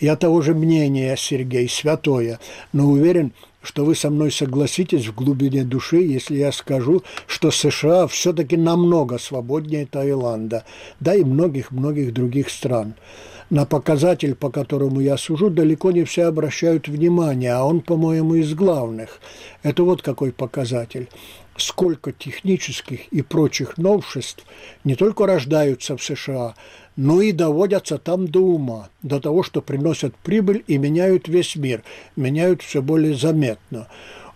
Я 0.00 0.16
того 0.16 0.42
же 0.42 0.54
мнения, 0.54 1.16
Сергей, 1.16 1.68
святое, 1.68 2.38
но 2.72 2.86
уверен, 2.86 3.32
что 3.62 3.84
вы 3.84 3.96
со 3.96 4.10
мной 4.10 4.30
согласитесь 4.30 5.06
в 5.06 5.14
глубине 5.14 5.64
души, 5.64 5.98
если 5.98 6.36
я 6.36 6.52
скажу, 6.52 7.02
что 7.26 7.50
США 7.50 8.06
все-таки 8.06 8.56
намного 8.56 9.18
свободнее 9.18 9.86
Таиланда, 9.86 10.64
да 11.00 11.14
и 11.14 11.24
многих-многих 11.24 12.14
других 12.14 12.48
стран. 12.48 12.94
На 13.50 13.64
показатель, 13.64 14.34
по 14.34 14.50
которому 14.50 15.00
я 15.00 15.16
сужу, 15.16 15.50
далеко 15.50 15.90
не 15.90 16.04
все 16.04 16.24
обращают 16.24 16.86
внимание, 16.86 17.54
а 17.54 17.64
он, 17.64 17.80
по-моему, 17.80 18.34
из 18.34 18.54
главных. 18.54 19.20
Это 19.62 19.82
вот 19.82 20.02
какой 20.02 20.32
показатель 20.32 21.08
сколько 21.58 22.12
технических 22.12 23.08
и 23.08 23.22
прочих 23.22 23.78
новшеств 23.78 24.44
не 24.84 24.94
только 24.94 25.26
рождаются 25.26 25.96
в 25.96 26.02
США, 26.02 26.54
но 26.96 27.20
и 27.20 27.32
доводятся 27.32 27.98
там 27.98 28.26
до 28.26 28.40
ума, 28.40 28.88
до 29.02 29.20
того, 29.20 29.42
что 29.42 29.60
приносят 29.60 30.14
прибыль 30.16 30.64
и 30.66 30.78
меняют 30.78 31.28
весь 31.28 31.56
мир, 31.56 31.82
меняют 32.16 32.62
все 32.62 32.82
более 32.82 33.14
заметно. 33.14 33.88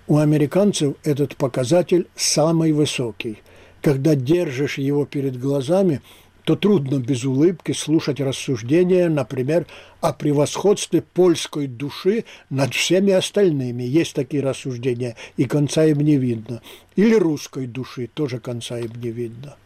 У 0.07 0.19
американцев 0.19 0.95
этот 1.05 1.37
показатель 1.37 2.07
самый 2.17 2.73
высокий. 2.73 3.39
Когда 3.81 4.15
держишь 4.15 4.79
его 4.79 5.07
перед 5.07 5.41
глазами, 5.41 6.03
то 6.45 6.57
трудно 6.57 6.99
без 6.99 7.25
улыбки 7.25 7.73
слушать 7.73 8.21
рассуждения, 8.21 9.09
например, 9.09 9.67
о 10.01 10.13
превосходстве 10.13 11.03
польской 11.03 11.67
души 11.67 12.25
над 12.51 12.75
всеми 12.75 13.13
остальными. 13.13 13.83
Есть 13.83 14.15
такие 14.15 14.43
рассуждения, 14.43 15.17
и 15.37 15.45
конца 15.45 15.85
им 15.85 16.01
не 16.01 16.17
видно. 16.17 16.61
Или 16.97 17.15
русской 17.15 17.67
души, 17.67 18.09
тоже 18.13 18.41
конца 18.41 18.79
им 18.79 18.93
не 19.01 19.11
видно. 19.11 19.57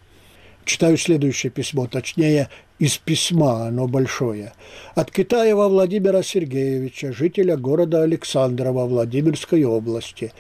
Читаю 0.64 0.97
следующее 0.97 1.50
письмо, 1.50 1.87
точнее, 1.87 2.50
из 2.78 2.99
письма, 2.99 3.66
оно 3.66 3.87
большое. 3.87 4.52
От 4.95 5.11
Китаева 5.11 5.68
Владимира 5.68 6.23
Сергеевича, 6.23 7.12
жителя 7.12 7.56
города 7.56 8.02
Александрова 8.02 8.87
Владимирской 8.87 9.64
области. 9.64 10.33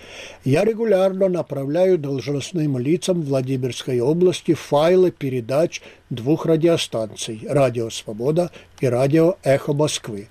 Я 0.44 0.64
регулярно 0.64 1.28
направляю 1.28 1.98
должностным 1.98 2.78
лицам 2.78 3.22
Владимирской 3.22 4.00
области 4.00 4.54
файлы 4.54 5.10
передач 5.10 5.80
двух 6.10 6.46
радиостанций 6.46 7.40
«Радио 7.48 7.90
Свобода» 7.90 8.50
и 8.80 8.86
«Радио 8.86 9.36
Эхо 9.42 9.72
Москвы». 9.72 10.28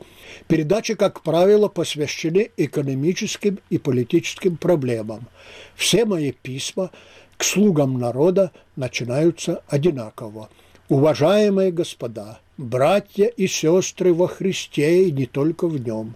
Передачи, 0.48 0.96
как 0.96 1.22
правило, 1.22 1.70
посвящены 1.70 2.52
экономическим 2.58 3.60
и 3.70 3.78
политическим 3.78 4.58
проблемам. 4.58 5.28
Все 5.76 6.06
мои 6.06 6.32
письма– 6.32 6.92
к 7.38 7.44
слугам 7.44 8.00
народа 8.00 8.52
начинаются 8.76 9.62
одинаково. 9.68 10.50
Уважаемые 10.88 11.72
господа, 11.72 12.38
братья 12.58 13.26
и 13.26 13.48
сестры 13.48 14.14
во 14.14 14.28
Христе 14.28 15.06
и 15.06 15.12
не 15.12 15.26
только 15.26 15.68
в 15.68 15.84
нем. 15.84 16.14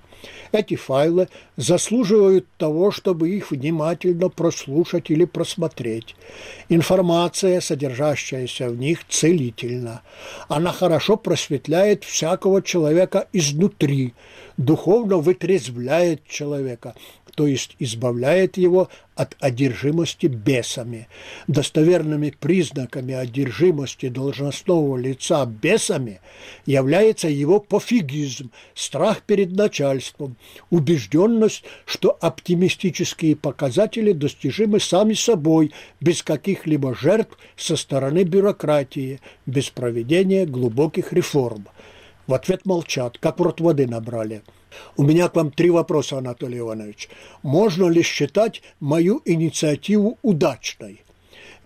Эти 0.52 0.76
файлы 0.76 1.28
заслуживают 1.58 2.46
того, 2.58 2.92
чтобы 2.92 3.32
их 3.32 3.50
внимательно 3.50 4.30
прослушать 4.30 5.10
или 5.10 5.26
просмотреть. 5.26 6.16
Информация, 6.70 7.62
содержащаяся 7.62 8.70
в 8.70 8.78
них, 8.78 9.08
целительна. 9.08 10.02
Она 10.48 10.72
хорошо 10.72 11.18
просветляет 11.18 12.04
всякого 12.04 12.62
человека 12.62 13.28
изнутри, 13.34 14.14
духовно 14.58 15.18
вытрезвляет 15.18 16.28
человека, 16.28 16.94
то 17.36 17.48
есть 17.48 17.76
избавляет 17.80 18.58
его 18.58 18.90
от 19.16 19.36
одержимости 19.42 20.28
бесами. 20.28 21.08
Достоверными 21.48 22.34
признаками 22.40 23.14
одержимости 23.14 24.08
должностного 24.08 24.96
лица 24.96 25.46
бесами 25.46 26.22
является 26.66 27.28
его 27.28 27.60
пофигизм, 27.60 28.52
страх 28.74 29.22
перед 29.24 29.52
начальством, 29.52 30.38
убежденность, 30.70 31.64
что 31.86 32.18
оптимистические 32.22 33.36
показатели 33.36 34.14
достижимы 34.14 34.80
сами 34.80 35.14
собой, 35.14 35.74
без 36.00 36.24
каких-либо 36.24 36.96
жертв 36.96 37.38
со 37.58 37.76
стороны 37.76 38.24
бюрократии, 38.24 39.20
без 39.46 39.70
проведения 39.70 40.46
глубоких 40.46 41.12
реформ. 41.12 41.68
В 42.30 42.34
ответ 42.36 42.66
молчат, 42.66 43.18
как 43.18 43.40
в 43.40 43.42
рот 43.42 43.60
воды 43.60 43.88
набрали– 43.88 44.44
у 44.98 45.04
меня 45.04 45.30
к 45.30 45.36
вам 45.36 45.52
три 45.52 45.70
вопроса, 45.70 46.20
Анатолий 46.20 46.60
Иванович. 46.60 47.10
Можно 47.42 47.88
ли 47.90 48.04
считать 48.04 48.62
мою 48.80 49.22
инициативу 49.26 50.20
удачной? 50.22 51.04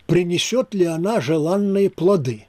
Принесет 0.06 0.74
ли 0.74 0.86
она 0.86 1.20
желанные 1.20 1.90
плоды? 1.90 2.48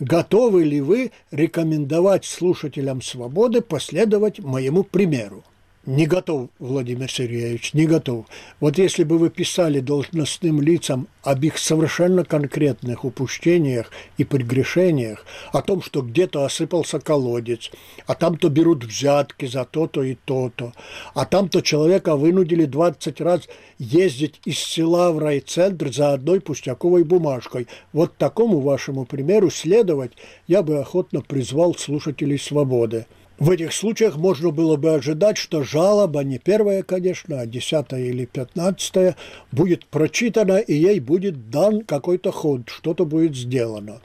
Готовы 0.00 0.64
ли 0.64 0.80
вы 0.80 1.12
рекомендовать 1.30 2.24
слушателям 2.24 3.00
«Свободы» 3.00 3.60
последовать 3.62 4.40
моему 4.40 4.82
примеру? 4.82 5.42
Не 5.86 6.06
готов, 6.06 6.48
Владимир 6.58 7.10
Сергеевич, 7.10 7.74
не 7.74 7.84
готов. 7.84 8.24
Вот 8.58 8.78
если 8.78 9.04
бы 9.04 9.18
вы 9.18 9.28
писали 9.28 9.80
должностным 9.80 10.62
лицам 10.62 11.08
об 11.22 11.44
их 11.44 11.58
совершенно 11.58 12.24
конкретных 12.24 13.04
упущениях 13.04 13.90
и 14.16 14.24
прегрешениях, 14.24 15.26
о 15.52 15.60
том, 15.60 15.82
что 15.82 16.00
где-то 16.00 16.46
осыпался 16.46 17.00
колодец, 17.00 17.70
а 18.06 18.14
там-то 18.14 18.48
берут 18.48 18.84
взятки 18.84 19.44
за 19.44 19.66
то-то 19.66 20.02
и 20.02 20.16
то-то, 20.24 20.72
а 21.12 21.26
там-то 21.26 21.60
человека 21.60 22.16
вынудили 22.16 22.64
20 22.64 23.20
раз 23.20 23.42
ездить 23.78 24.40
из 24.46 24.58
села 24.58 25.12
в 25.12 25.18
райцентр 25.18 25.92
за 25.92 26.14
одной 26.14 26.40
пустяковой 26.40 27.04
бумажкой. 27.04 27.68
Вот 27.92 28.16
такому 28.16 28.60
вашему 28.60 29.04
примеру 29.04 29.50
следовать 29.50 30.12
я 30.46 30.62
бы 30.62 30.78
охотно 30.78 31.20
призвал 31.20 31.74
слушателей 31.74 32.38
«Свободы». 32.38 33.04
В 33.38 33.50
этих 33.50 33.72
случаях 33.72 34.16
можно 34.16 34.50
было 34.50 34.76
бы 34.76 34.94
ожидать, 34.94 35.38
что 35.38 35.64
жалоба, 35.64 36.22
не 36.22 36.38
первая, 36.38 36.84
конечно, 36.84 37.40
а 37.40 37.46
десятая 37.46 38.04
или 38.04 38.26
пятнадцатая, 38.26 39.16
будет 39.50 39.86
прочитана, 39.86 40.58
и 40.58 40.74
ей 40.74 41.00
будет 41.00 41.50
дан 41.50 41.80
какой-то 41.82 42.30
ход, 42.30 42.68
что-то 42.68 43.04
будет 43.04 43.34
сделано. 43.34 44.00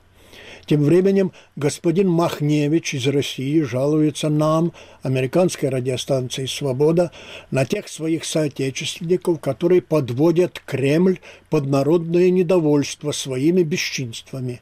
Тем 0.66 0.84
временем 0.84 1.32
господин 1.56 2.10
Махневич 2.10 2.94
из 2.94 3.08
России 3.08 3.62
жалуется 3.62 4.30
нам, 4.30 4.72
американской 5.02 5.70
радиостанции 5.70 6.46
«Свобода», 6.46 7.12
на 7.50 7.66
тех 7.66 7.88
своих 7.88 8.24
соотечественников, 8.24 9.40
которые 9.40 9.82
подводят 9.82 10.62
Кремль 10.64 11.20
под 11.50 11.66
народное 11.66 12.30
недовольство 12.30 13.12
своими 13.12 13.64
бесчинствами. 13.64 14.62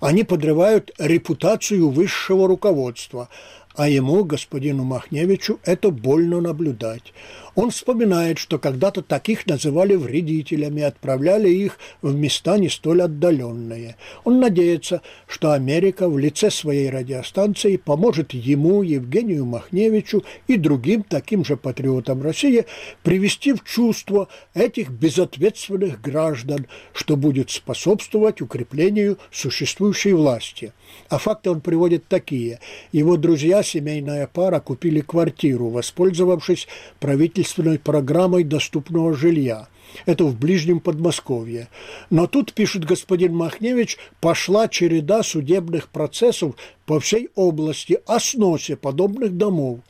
Они 0.00 0.24
подрывают 0.24 0.90
репутацию 0.98 1.90
высшего 1.90 2.48
руководства, 2.48 3.28
а 3.74 3.88
ему, 3.88 4.24
господину 4.24 4.84
Махневичу, 4.84 5.58
это 5.64 5.90
больно 5.90 6.40
наблюдать. 6.40 7.12
Он 7.54 7.70
вспоминает, 7.70 8.38
что 8.38 8.58
когда-то 8.58 9.02
таких 9.02 9.46
называли 9.46 9.94
вредителями, 9.94 10.82
отправляли 10.82 11.50
их 11.50 11.78
в 12.00 12.14
места 12.14 12.56
не 12.56 12.70
столь 12.70 13.02
отдаленные. 13.02 13.96
Он 14.24 14.40
надеется, 14.40 15.02
что 15.26 15.52
Америка 15.52 16.08
в 16.08 16.18
лице 16.18 16.50
своей 16.50 16.88
радиостанции 16.88 17.76
поможет 17.76 18.32
ему, 18.32 18.82
Евгению 18.82 19.44
Махневичу 19.44 20.24
и 20.46 20.56
другим 20.56 21.02
таким 21.02 21.44
же 21.44 21.56
патриотам 21.58 22.22
России 22.22 22.64
привести 23.02 23.52
в 23.52 23.62
чувство 23.64 24.28
этих 24.54 24.90
безответственных 24.90 26.00
граждан, 26.00 26.66
что 26.94 27.16
будет 27.16 27.50
способствовать 27.50 28.40
укреплению 28.40 29.18
существующей 29.30 30.14
власти. 30.14 30.72
А 31.08 31.18
факты 31.18 31.50
он 31.50 31.60
приводит 31.60 32.06
такие. 32.08 32.60
Его 32.92 33.16
друзья, 33.16 33.62
семейная 33.62 34.26
пара, 34.26 34.60
купили 34.60 35.00
квартиру, 35.00 35.68
воспользовавшись 35.68 36.66
правительством 36.98 37.41
правительственной 37.42 37.78
программой 37.78 38.44
доступного 38.44 39.14
жилья. 39.14 39.68
Это 40.06 40.24
в 40.24 40.38
ближнем 40.38 40.80
Подмосковье. 40.80 41.68
Но 42.08 42.26
тут, 42.26 42.52
пишет 42.54 42.84
господин 42.84 43.34
Махневич, 43.34 43.98
пошла 44.20 44.68
череда 44.68 45.22
судебных 45.22 45.88
процессов 45.88 46.54
по 46.86 46.98
всей 46.98 47.28
области 47.34 48.00
о 48.06 48.20
сносе 48.20 48.76
подобных 48.76 49.36
домов. 49.36 49.80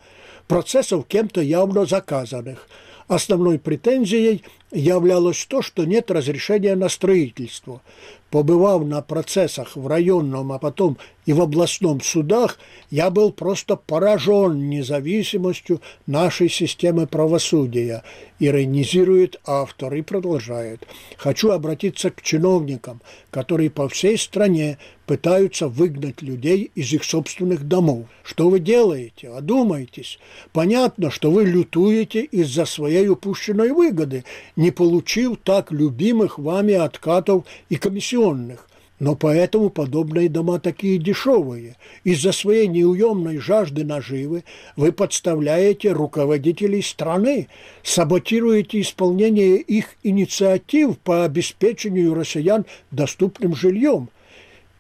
Процессов 0.48 1.06
кем-то 1.06 1.40
явно 1.40 1.86
заказанных. 1.86 2.68
Основной 3.06 3.58
претензией 3.58 4.42
являлось 4.72 5.44
то, 5.46 5.62
что 5.62 5.84
нет 5.84 6.10
разрешения 6.10 6.74
на 6.74 6.88
строительство. 6.88 7.82
Побывав 8.30 8.86
на 8.86 9.02
процессах 9.02 9.76
в 9.76 9.86
районном, 9.86 10.52
а 10.52 10.58
потом 10.58 10.96
и 11.26 11.34
в 11.34 11.40
областном 11.42 12.00
судах, 12.00 12.58
я 12.90 13.10
был 13.10 13.30
просто 13.30 13.76
поражен 13.76 14.70
независимостью 14.70 15.82
нашей 16.06 16.48
системы 16.48 17.06
правосудия. 17.06 18.02
Иронизирует 18.38 19.38
автор 19.44 19.94
и 19.94 20.00
продолжает. 20.00 20.86
Хочу 21.18 21.50
обратиться 21.50 22.10
к 22.10 22.22
чиновникам, 22.22 23.02
которые 23.30 23.68
по 23.68 23.86
всей 23.88 24.16
стране 24.16 24.78
пытаются 25.06 25.68
выгнать 25.68 26.22
людей 26.22 26.70
из 26.74 26.92
их 26.92 27.04
собственных 27.04 27.68
домов. 27.68 28.06
Что 28.22 28.48
вы 28.48 28.60
делаете? 28.60 29.28
Одумайтесь. 29.28 30.18
Понятно, 30.52 31.10
что 31.10 31.30
вы 31.30 31.44
лютуете 31.44 32.22
из-за 32.22 32.64
своей 32.64 33.08
упущенной 33.08 33.72
выгоды, 33.72 34.24
не 34.62 34.70
получив 34.70 35.38
так 35.42 35.72
любимых 35.72 36.38
вами 36.38 36.74
откатов 36.74 37.44
и 37.68 37.74
комиссионных. 37.74 38.68
Но 39.00 39.16
поэтому 39.16 39.70
подобные 39.70 40.28
дома 40.28 40.60
такие 40.60 40.98
дешевые. 40.98 41.74
Из-за 42.04 42.30
своей 42.30 42.68
неуемной 42.68 43.38
жажды 43.38 43.84
наживы 43.84 44.44
вы 44.76 44.92
подставляете 44.92 45.90
руководителей 45.90 46.80
страны, 46.80 47.48
саботируете 47.82 48.80
исполнение 48.82 49.56
их 49.56 49.96
инициатив 50.04 50.96
по 50.98 51.24
обеспечению 51.24 52.14
россиян 52.14 52.64
доступным 52.92 53.56
жильем. 53.56 54.10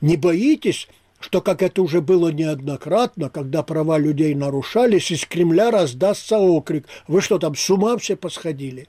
Не 0.00 0.16
боитесь, 0.16 0.86
что, 1.18 1.40
как 1.40 1.60
это 1.60 1.82
уже 1.82 2.00
было 2.00 2.28
неоднократно, 2.28 3.30
когда 3.30 3.64
права 3.64 3.98
людей 3.98 4.32
нарушались, 4.36 5.10
из 5.10 5.26
Кремля 5.26 5.72
раздастся 5.72 6.38
окрик 6.38 6.86
«Вы 7.08 7.20
что 7.20 7.40
там, 7.40 7.56
с 7.56 7.68
ума 7.68 7.96
все 7.98 8.14
посходили?» 8.14 8.86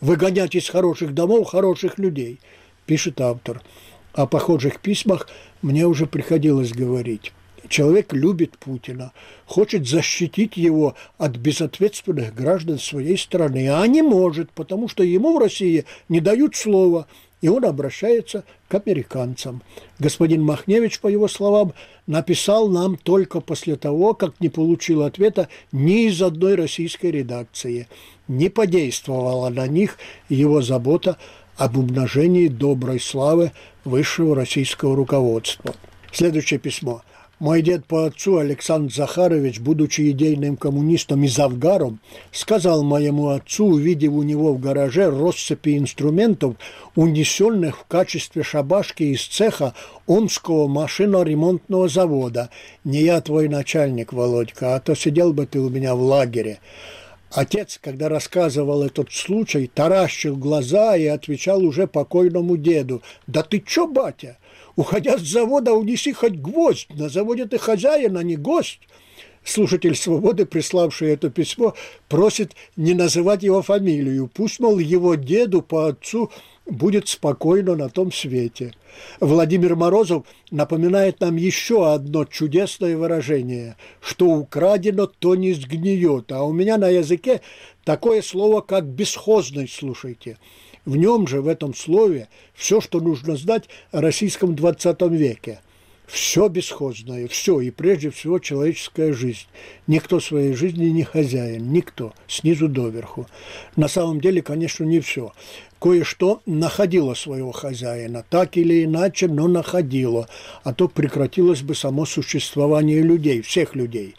Выгонять 0.00 0.54
из 0.54 0.68
хороших 0.68 1.14
домов 1.14 1.48
хороших 1.48 1.98
людей, 1.98 2.40
пишет 2.86 3.20
автор. 3.20 3.62
О 4.12 4.26
похожих 4.26 4.80
письмах 4.80 5.28
мне 5.62 5.86
уже 5.86 6.06
приходилось 6.06 6.72
говорить. 6.72 7.32
Человек 7.68 8.12
любит 8.12 8.56
Путина, 8.58 9.12
хочет 9.44 9.88
защитить 9.88 10.56
его 10.56 10.94
от 11.18 11.36
безответственных 11.36 12.34
граждан 12.34 12.78
своей 12.78 13.18
страны, 13.18 13.68
а 13.68 13.86
не 13.86 14.02
может, 14.02 14.50
потому 14.52 14.88
что 14.88 15.02
ему 15.02 15.36
в 15.36 15.40
России 15.40 15.84
не 16.08 16.20
дают 16.20 16.54
слова, 16.54 17.06
и 17.40 17.48
он 17.48 17.64
обращается 17.64 18.44
к 18.68 18.74
американцам. 18.74 19.62
Господин 19.98 20.42
Махневич, 20.42 21.00
по 21.00 21.08
его 21.08 21.28
словам, 21.28 21.74
написал 22.06 22.68
нам 22.68 22.96
только 22.96 23.40
после 23.40 23.76
того, 23.76 24.14
как 24.14 24.40
не 24.40 24.48
получил 24.48 25.02
ответа 25.02 25.48
ни 25.72 26.06
из 26.06 26.22
одной 26.22 26.54
российской 26.54 27.10
редакции. 27.10 27.88
Не 28.28 28.48
подействовала 28.48 29.50
на 29.50 29.66
них 29.66 29.98
его 30.28 30.62
забота 30.62 31.18
об 31.56 31.76
умножении 31.76 32.48
доброй 32.48 33.00
славы 33.00 33.52
высшего 33.84 34.34
российского 34.34 34.96
руководства. 34.96 35.74
Следующее 36.12 36.58
письмо– 36.58 37.02
мой 37.38 37.60
дед 37.60 37.84
по 37.84 38.06
отцу 38.06 38.38
Александр 38.38 38.92
Захарович, 38.92 39.60
будучи 39.60 40.10
идейным 40.10 40.56
коммунистом 40.56 41.24
и 41.24 41.28
завгаром, 41.28 42.00
сказал 42.32 42.82
моему 42.82 43.28
отцу, 43.28 43.66
увидев 43.66 44.12
у 44.12 44.22
него 44.22 44.54
в 44.54 44.60
гараже 44.60 45.10
россыпи 45.10 45.76
инструментов, 45.76 46.56
унесенных 46.94 47.80
в 47.80 47.84
качестве 47.86 48.42
шабашки 48.42 49.02
из 49.02 49.26
цеха 49.26 49.74
Омского 50.06 50.66
машиноремонтного 50.66 51.88
завода. 51.88 52.48
«Не 52.84 53.02
я 53.02 53.20
твой 53.20 53.48
начальник, 53.48 54.12
Володька, 54.12 54.74
а 54.74 54.80
то 54.80 54.94
сидел 54.94 55.32
бы 55.34 55.46
ты 55.46 55.60
у 55.60 55.68
меня 55.68 55.94
в 55.94 56.00
лагере». 56.00 56.60
Отец, 57.32 57.78
когда 57.82 58.08
рассказывал 58.08 58.82
этот 58.82 59.12
случай, 59.12 59.66
таращил 59.66 60.36
глаза 60.36 60.96
и 60.96 61.04
отвечал 61.04 61.62
уже 61.64 61.86
покойному 61.86 62.56
деду. 62.56 63.02
«Да 63.26 63.42
ты 63.42 63.60
чё, 63.60 63.86
батя? 63.86 64.38
Уходя 64.76 65.16
с 65.16 65.22
завода, 65.22 65.72
унеси 65.72 66.12
хоть 66.12 66.34
гвоздь. 66.34 66.88
На 66.90 67.08
заводе 67.08 67.46
ты 67.46 67.58
хозяин, 67.58 68.16
а 68.16 68.22
не 68.22 68.36
гость. 68.36 68.80
Слушатель 69.42 69.94
«Свободы», 69.94 70.44
приславший 70.44 71.10
это 71.10 71.30
письмо, 71.30 71.74
просит 72.08 72.52
не 72.76 72.94
называть 72.94 73.44
его 73.44 73.62
фамилию. 73.62 74.28
Пусть, 74.32 74.58
мол, 74.58 74.80
его 74.80 75.14
деду 75.14 75.62
по 75.62 75.86
отцу 75.86 76.32
будет 76.66 77.06
спокойно 77.06 77.76
на 77.76 77.88
том 77.88 78.10
свете. 78.10 78.74
Владимир 79.20 79.76
Морозов 79.76 80.24
напоминает 80.50 81.20
нам 81.20 81.36
еще 81.36 81.92
одно 81.92 82.24
чудесное 82.24 82.96
выражение, 82.96 83.76
что 84.00 84.26
украдено, 84.26 85.06
то 85.06 85.36
не 85.36 85.52
сгниет. 85.52 86.32
А 86.32 86.42
у 86.42 86.52
меня 86.52 86.76
на 86.76 86.88
языке 86.88 87.40
такое 87.84 88.22
слово, 88.22 88.62
как 88.62 88.84
«бесхозный», 88.84 89.68
слушайте– 89.68 90.38
в 90.86 90.96
нем 90.96 91.26
же, 91.26 91.42
в 91.42 91.48
этом 91.48 91.74
слове, 91.74 92.28
все, 92.54 92.80
что 92.80 93.00
нужно 93.00 93.36
знать 93.36 93.64
о 93.90 94.00
российском 94.00 94.54
20 94.54 95.02
веке. 95.10 95.60
Все 96.06 96.46
бесхозное, 96.46 97.26
все, 97.26 97.60
и 97.60 97.70
прежде 97.70 98.10
всего 98.10 98.38
человеческая 98.38 99.12
жизнь. 99.12 99.46
Никто 99.88 100.20
своей 100.20 100.54
жизни 100.54 100.84
не 100.84 101.02
хозяин, 101.02 101.72
никто, 101.72 102.14
снизу 102.28 102.68
доверху. 102.68 103.26
На 103.74 103.88
самом 103.88 104.20
деле, 104.20 104.40
конечно, 104.40 104.84
не 104.84 105.00
все. 105.00 105.32
Кое-что 105.80 106.42
находило 106.46 107.14
своего 107.14 107.50
хозяина, 107.50 108.24
так 108.30 108.56
или 108.56 108.84
иначе, 108.84 109.26
но 109.26 109.48
находило, 109.48 110.28
а 110.62 110.72
то 110.72 110.86
прекратилось 110.86 111.62
бы 111.62 111.74
само 111.74 112.06
существование 112.06 113.02
людей, 113.02 113.42
всех 113.42 113.74
людей. 113.74 114.14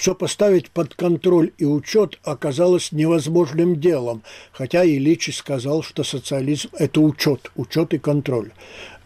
Все 0.00 0.14
поставить 0.14 0.70
под 0.70 0.94
контроль 0.94 1.52
и 1.58 1.66
учет 1.66 2.18
оказалось 2.22 2.90
невозможным 2.90 3.78
делом, 3.78 4.22
хотя 4.50 4.82
Ильич 4.82 5.36
сказал, 5.36 5.82
что 5.82 6.04
социализм– 6.04 6.70
это 6.72 7.02
учет, 7.02 7.52
учет 7.54 7.92
и 7.92 7.98
контроль. 7.98 8.50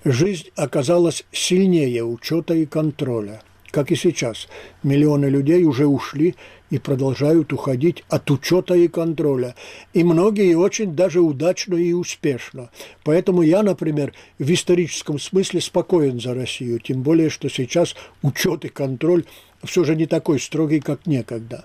Жизнь 0.04 0.50
оказалась 0.54 1.24
сильнее 1.32 2.04
учета 2.04 2.54
и 2.54 2.64
контроля. 2.64 3.42
Как 3.72 3.90
и 3.90 3.96
сейчас, 3.96 4.46
миллионы 4.84 5.26
людей 5.26 5.64
уже 5.64 5.88
ушли 5.88 6.36
и 6.74 6.78
продолжают 6.78 7.52
уходить 7.52 8.02
от 8.08 8.28
учета 8.32 8.74
и 8.74 8.88
контроля. 8.88 9.54
И 9.92 10.02
многие 10.02 10.56
очень 10.56 10.96
даже 10.96 11.20
удачно 11.20 11.76
и 11.76 11.92
успешно. 11.92 12.68
Поэтому 13.04 13.42
я, 13.42 13.62
например, 13.62 14.12
в 14.40 14.52
историческом 14.52 15.20
смысле 15.20 15.60
спокоен 15.60 16.18
за 16.20 16.34
Россию, 16.34 16.80
тем 16.80 17.02
более, 17.02 17.30
что 17.30 17.48
сейчас 17.48 17.94
учет 18.22 18.64
и 18.64 18.68
контроль 18.68 19.24
все 19.62 19.84
же 19.84 19.94
не 19.94 20.06
такой 20.06 20.40
строгий, 20.40 20.80
как 20.80 21.06
некогда. 21.06 21.64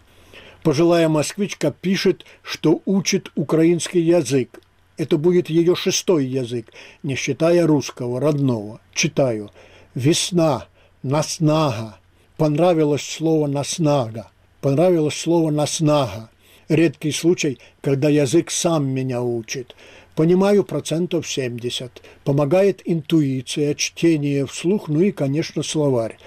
Пожилая 0.61 1.09
москвичка 1.09 1.71
пишет, 1.71 2.23
что 2.43 2.83
учит 2.85 3.31
украинский 3.33 4.01
язык. 4.01 4.59
Это 4.97 5.17
будет 5.17 5.49
ее 5.49 5.75
шестой 5.75 6.27
язык, 6.27 6.71
не 7.01 7.15
считая 7.15 7.65
русского, 7.65 8.19
родного. 8.19 8.79
Читаю. 8.93 9.49
«Весна, 9.95 10.67
наснага». 11.01 11.97
Понравилось 12.37 13.01
слово 13.01 13.47
«наснага». 13.47 14.29
Понравилось 14.61 15.15
слово 15.15 15.51
«наснага». 15.51 16.29
Редкий 16.67 17.11
случай, 17.11 17.59
когда 17.81 18.09
язык 18.09 18.51
сам 18.51 18.87
меня 18.87 19.21
учит. 19.21 19.75
Понимаю 20.15 20.65
процентов 20.65 21.27
70. 21.27 22.01
Помогает 22.25 22.81
интуиция, 22.83 23.73
чтение 23.73 24.45
вслух, 24.45 24.89
ну 24.89 24.99
и, 24.99 25.11
конечно, 25.11 25.63
словарь. 25.63 26.17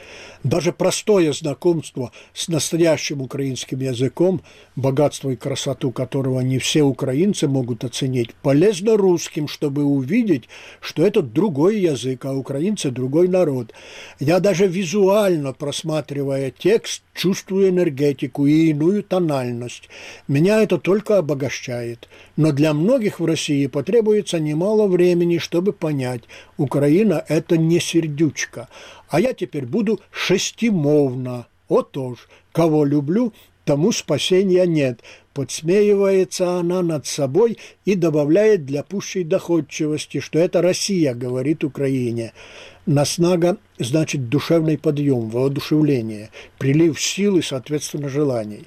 Даже 0.44 0.72
простое 0.72 1.32
знакомство 1.32 2.10
с 2.34 2.48
настоящим 2.48 3.22
украинским 3.22 3.78
языком, 3.78 4.42
богатство 4.74 5.30
и 5.30 5.36
красоту 5.36 5.92
которого 5.92 6.40
не 6.40 6.58
все 6.58 6.82
украинцы 6.82 7.46
могут 7.46 7.84
оценить, 7.84 8.34
полезно 8.42 8.96
русским, 8.96 9.46
чтобы 9.46 9.84
увидеть, 9.84 10.48
что 10.80 11.06
это 11.06 11.22
другой 11.22 11.78
язык, 11.78 12.24
а 12.24 12.32
украинцы– 12.32 12.90
другой 12.92 13.28
народ. 13.28 13.72
Я 14.18 14.40
даже 14.40 14.66
визуально, 14.66 15.52
просматривая 15.52 16.50
текст, 16.50 17.02
чувствую 17.14 17.68
энергетику 17.68 18.46
и 18.46 18.70
иную 18.70 19.04
тональность. 19.04 19.88
Меня 20.26 20.60
это 20.62 20.78
только 20.78 21.18
обогащает. 21.18 22.08
Но 22.36 22.50
для 22.50 22.74
многих 22.74 23.20
в 23.20 23.24
России 23.24 23.66
потребуется 23.68 24.40
немало 24.40 24.88
времени, 24.88 25.38
чтобы 25.38 25.72
понять, 25.72 26.22
Украина– 26.56 27.24
это 27.28 27.56
не 27.56 27.78
сердючка, 27.78 28.68
а 29.12 29.20
я 29.20 29.34
теперь 29.34 29.66
буду 29.66 30.00
шестимовна. 30.10 31.46
Отож, 31.68 32.28
кого 32.50 32.86
люблю, 32.86 33.34
тому 33.66 33.92
спасения 33.92 34.66
нет. 34.66 35.00
Подсмеивается 35.34 36.58
она 36.58 36.82
над 36.82 37.06
собой 37.06 37.58
и 37.84 37.94
добавляет 37.94 38.64
для 38.64 38.82
пущей 38.82 39.22
доходчивости, 39.22 40.20
что 40.20 40.38
это 40.38 40.62
Россия 40.62 41.14
говорит 41.14 41.62
Украине. 41.62 42.32
Наснага 42.86 43.58
значит 43.78 44.30
душевный 44.30 44.78
подъем, 44.78 45.28
воодушевление, 45.28 46.30
прилив 46.58 46.98
сил 46.98 47.36
и, 47.36 47.42
соответственно, 47.42 48.08
желаний. 48.08 48.64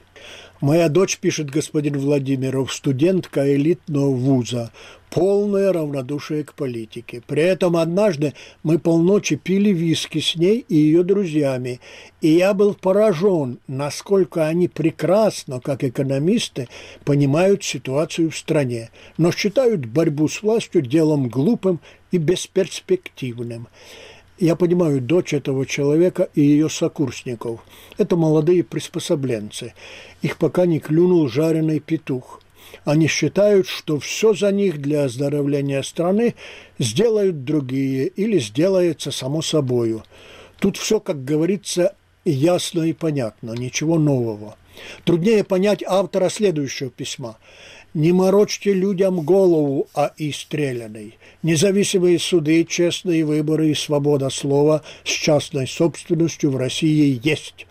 Моя 0.65 0.89
дочь, 0.89 1.19
пишет 1.19 1.51
господин 1.51 1.99
Владимиров, 1.99 2.73
студентка 2.73 3.55
элитного 3.55 4.09
вуза, 4.09 4.71
полное 5.11 5.71
равнодушие 5.71 6.43
к 6.43 6.55
политике. 6.55 7.21
При 7.27 7.43
этом 7.43 7.77
однажды 7.77 8.33
мы 8.63 8.79
полночи 8.79 9.35
пили 9.35 9.69
виски 9.69 10.19
с 10.19 10.35
ней 10.35 10.65
и 10.67 10.73
ее 10.73 11.03
друзьями, 11.03 11.81
и 12.19 12.29
я 12.29 12.55
был 12.55 12.73
поражен, 12.73 13.59
насколько 13.67 14.47
они 14.47 14.67
прекрасно, 14.67 15.59
как 15.59 15.83
экономисты, 15.83 16.67
понимают 17.03 17.63
ситуацию 17.63 18.31
в 18.31 18.35
стране, 18.35 18.89
но 19.19 19.31
считают 19.31 19.85
борьбу 19.85 20.27
с 20.27 20.41
властью 20.41 20.81
делом 20.81 21.29
глупым 21.29 21.79
и 22.09 22.17
бесперспективным. 22.17 23.67
Я 24.37 24.57
понимаю 24.57 24.99
дочь 24.99 25.33
этого 25.33 25.65
человека 25.65 26.29
и 26.35 26.41
ее 26.41 26.69
сокурсников. 26.69 27.61
Это 27.97 28.17
молодые 28.17 28.63
приспособленцы. 28.63 29.73
Их 30.21 30.37
пока 30.37 30.65
не 30.65 30.79
клюнул 30.79 31.29
жареный 31.29 31.79
петух. 31.79 32.41
Они 32.83 33.07
считают, 33.07 33.67
что 33.67 33.97
все 33.99 34.33
за 34.33 34.51
них 34.51 34.81
для 34.81 35.05
оздоровления 35.05 35.81
страны 35.83 36.35
сделают 36.79 37.45
другие 37.45 38.07
или 38.07 38.37
сделается 38.39 39.11
само 39.11 39.41
собою. 39.41 40.03
Тут 40.59 40.75
все, 40.75 40.99
как 40.99 41.23
говорится, 41.23 41.95
ясно 42.25 42.81
и 42.81 42.91
понятно, 42.91 43.53
ничего 43.53 43.97
нового. 43.97 44.57
Труднее 45.03 45.43
понять 45.43 45.83
автора 45.85 46.29
следующего 46.29 46.89
письма. 46.89 47.37
Не 47.93 48.11
морочьте 48.11 48.73
людям 48.73 49.21
голову 49.21 49.87
о 49.93 50.11
истрелянной. 50.17 51.17
Независимые 51.43 52.19
суды, 52.19 52.65
честные 52.65 53.23
выборы 53.23 53.69
и 53.69 53.73
свобода 53.73 54.29
слова 54.29 54.83
с 55.05 55.09
частной 55.09 55.65
собственностью 55.67 56.51
в 56.51 56.57
России 56.57 57.19
есть. 57.23 57.67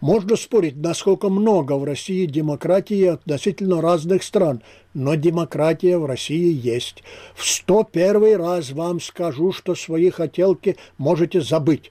Можно 0.00 0.36
спорить, 0.36 0.76
насколько 0.76 1.28
много 1.28 1.72
в 1.72 1.82
России 1.82 2.24
демократии 2.26 3.04
относительно 3.04 3.80
разных 3.80 4.22
стран, 4.22 4.62
но 4.94 5.16
демократия 5.16 5.98
в 5.98 6.06
России 6.06 6.52
есть. 6.52 7.02
В 7.34 7.44
101 7.44 8.36
раз 8.36 8.70
вам 8.70 9.00
скажу, 9.00 9.52
что 9.52 9.74
свои 9.74 10.10
хотелки 10.10 10.76
можете 10.98 11.40
забыть. 11.40 11.90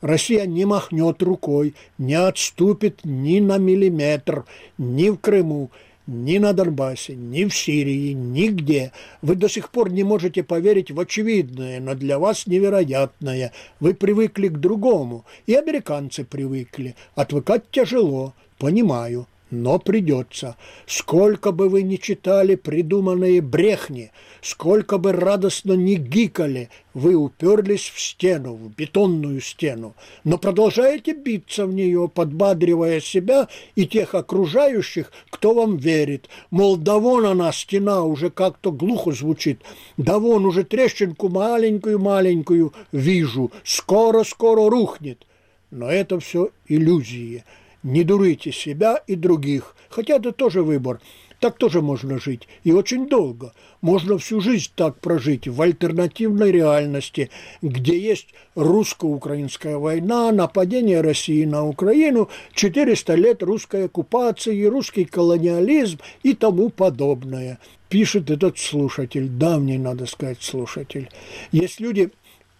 Россия 0.00 0.46
не 0.46 0.64
махнет 0.64 1.22
рукой, 1.22 1.74
не 1.98 2.14
отступит 2.14 3.00
ни 3.04 3.40
на 3.40 3.58
миллиметр, 3.58 4.44
ни 4.78 5.10
в 5.10 5.18
Крыму, 5.18 5.70
ни 6.06 6.38
на 6.38 6.52
Донбассе, 6.52 7.14
ни 7.14 7.44
в 7.44 7.54
Сирии, 7.54 8.12
нигде. 8.12 8.92
Вы 9.22 9.34
до 9.34 9.48
сих 9.48 9.70
пор 9.70 9.90
не 9.90 10.04
можете 10.04 10.42
поверить 10.42 10.90
в 10.90 11.00
очевидное, 11.00 11.80
но 11.80 11.94
для 11.94 12.18
вас 12.18 12.46
невероятное. 12.46 13.52
Вы 13.80 13.94
привыкли 13.94 14.48
к 14.48 14.58
другому, 14.58 15.24
и 15.46 15.54
американцы 15.54 16.24
привыкли. 16.24 16.94
Отвыкать 17.14 17.70
тяжело, 17.70 18.34
понимаю 18.58 19.26
но 19.50 19.78
придется. 19.78 20.56
Сколько 20.86 21.52
бы 21.52 21.68
вы 21.68 21.82
ни 21.82 21.96
читали 21.96 22.56
придуманные 22.56 23.40
брехни, 23.40 24.10
сколько 24.42 24.98
бы 24.98 25.12
радостно 25.12 25.74
ни 25.74 25.94
гикали, 25.94 26.68
вы 26.94 27.14
уперлись 27.14 27.92
в 27.94 28.00
стену, 28.00 28.54
в 28.54 28.74
бетонную 28.74 29.40
стену, 29.40 29.94
но 30.24 30.38
продолжаете 30.38 31.12
биться 31.12 31.66
в 31.66 31.74
нее, 31.74 32.10
подбадривая 32.12 33.00
себя 33.00 33.48
и 33.74 33.86
тех 33.86 34.14
окружающих, 34.14 35.12
кто 35.30 35.54
вам 35.54 35.76
верит. 35.76 36.28
Мол, 36.50 36.76
да 36.76 36.98
вон 36.98 37.26
она, 37.26 37.52
стена, 37.52 38.02
уже 38.02 38.30
как-то 38.30 38.72
глухо 38.72 39.12
звучит, 39.12 39.60
да 39.96 40.18
вон 40.18 40.46
уже 40.46 40.64
трещинку 40.64 41.28
маленькую-маленькую 41.28 42.72
вижу, 42.92 43.52
скоро-скоро 43.64 44.68
рухнет. 44.70 45.26
Но 45.70 45.90
это 45.90 46.18
все 46.18 46.50
иллюзии– 46.66 47.44
не 47.82 48.04
дурите 48.04 48.52
себя 48.52 48.96
и 49.06 49.14
других, 49.14 49.74
хотя 49.88 50.16
это 50.16 50.32
тоже 50.32 50.62
выбор. 50.62 51.00
Так 51.38 51.58
тоже 51.58 51.82
можно 51.82 52.18
жить, 52.18 52.48
и 52.64 52.72
очень 52.72 53.08
долго. 53.08 53.52
Можно 53.82 54.16
всю 54.16 54.40
жизнь 54.40 54.70
так 54.74 54.98
прожить 55.00 55.46
в 55.46 55.60
альтернативной 55.60 56.50
реальности, 56.50 57.30
где 57.60 57.98
есть 57.98 58.28
русско-украинская 58.54 59.76
война, 59.76 60.32
нападение 60.32 61.02
России 61.02 61.44
на 61.44 61.66
Украину, 61.66 62.30
400 62.54 63.14
лет 63.16 63.42
русской 63.42 63.84
оккупации, 63.84 64.64
русский 64.64 65.04
колониализм 65.04 65.98
и 66.22 66.32
тому 66.32 66.70
подобное. 66.70 67.58
Пишет 67.90 68.30
этот 68.30 68.58
слушатель, 68.58 69.28
давний, 69.28 69.78
надо 69.78 70.06
сказать, 70.06 70.42
слушатель. 70.42 71.10
Есть 71.52 71.80
люди, 71.80 72.10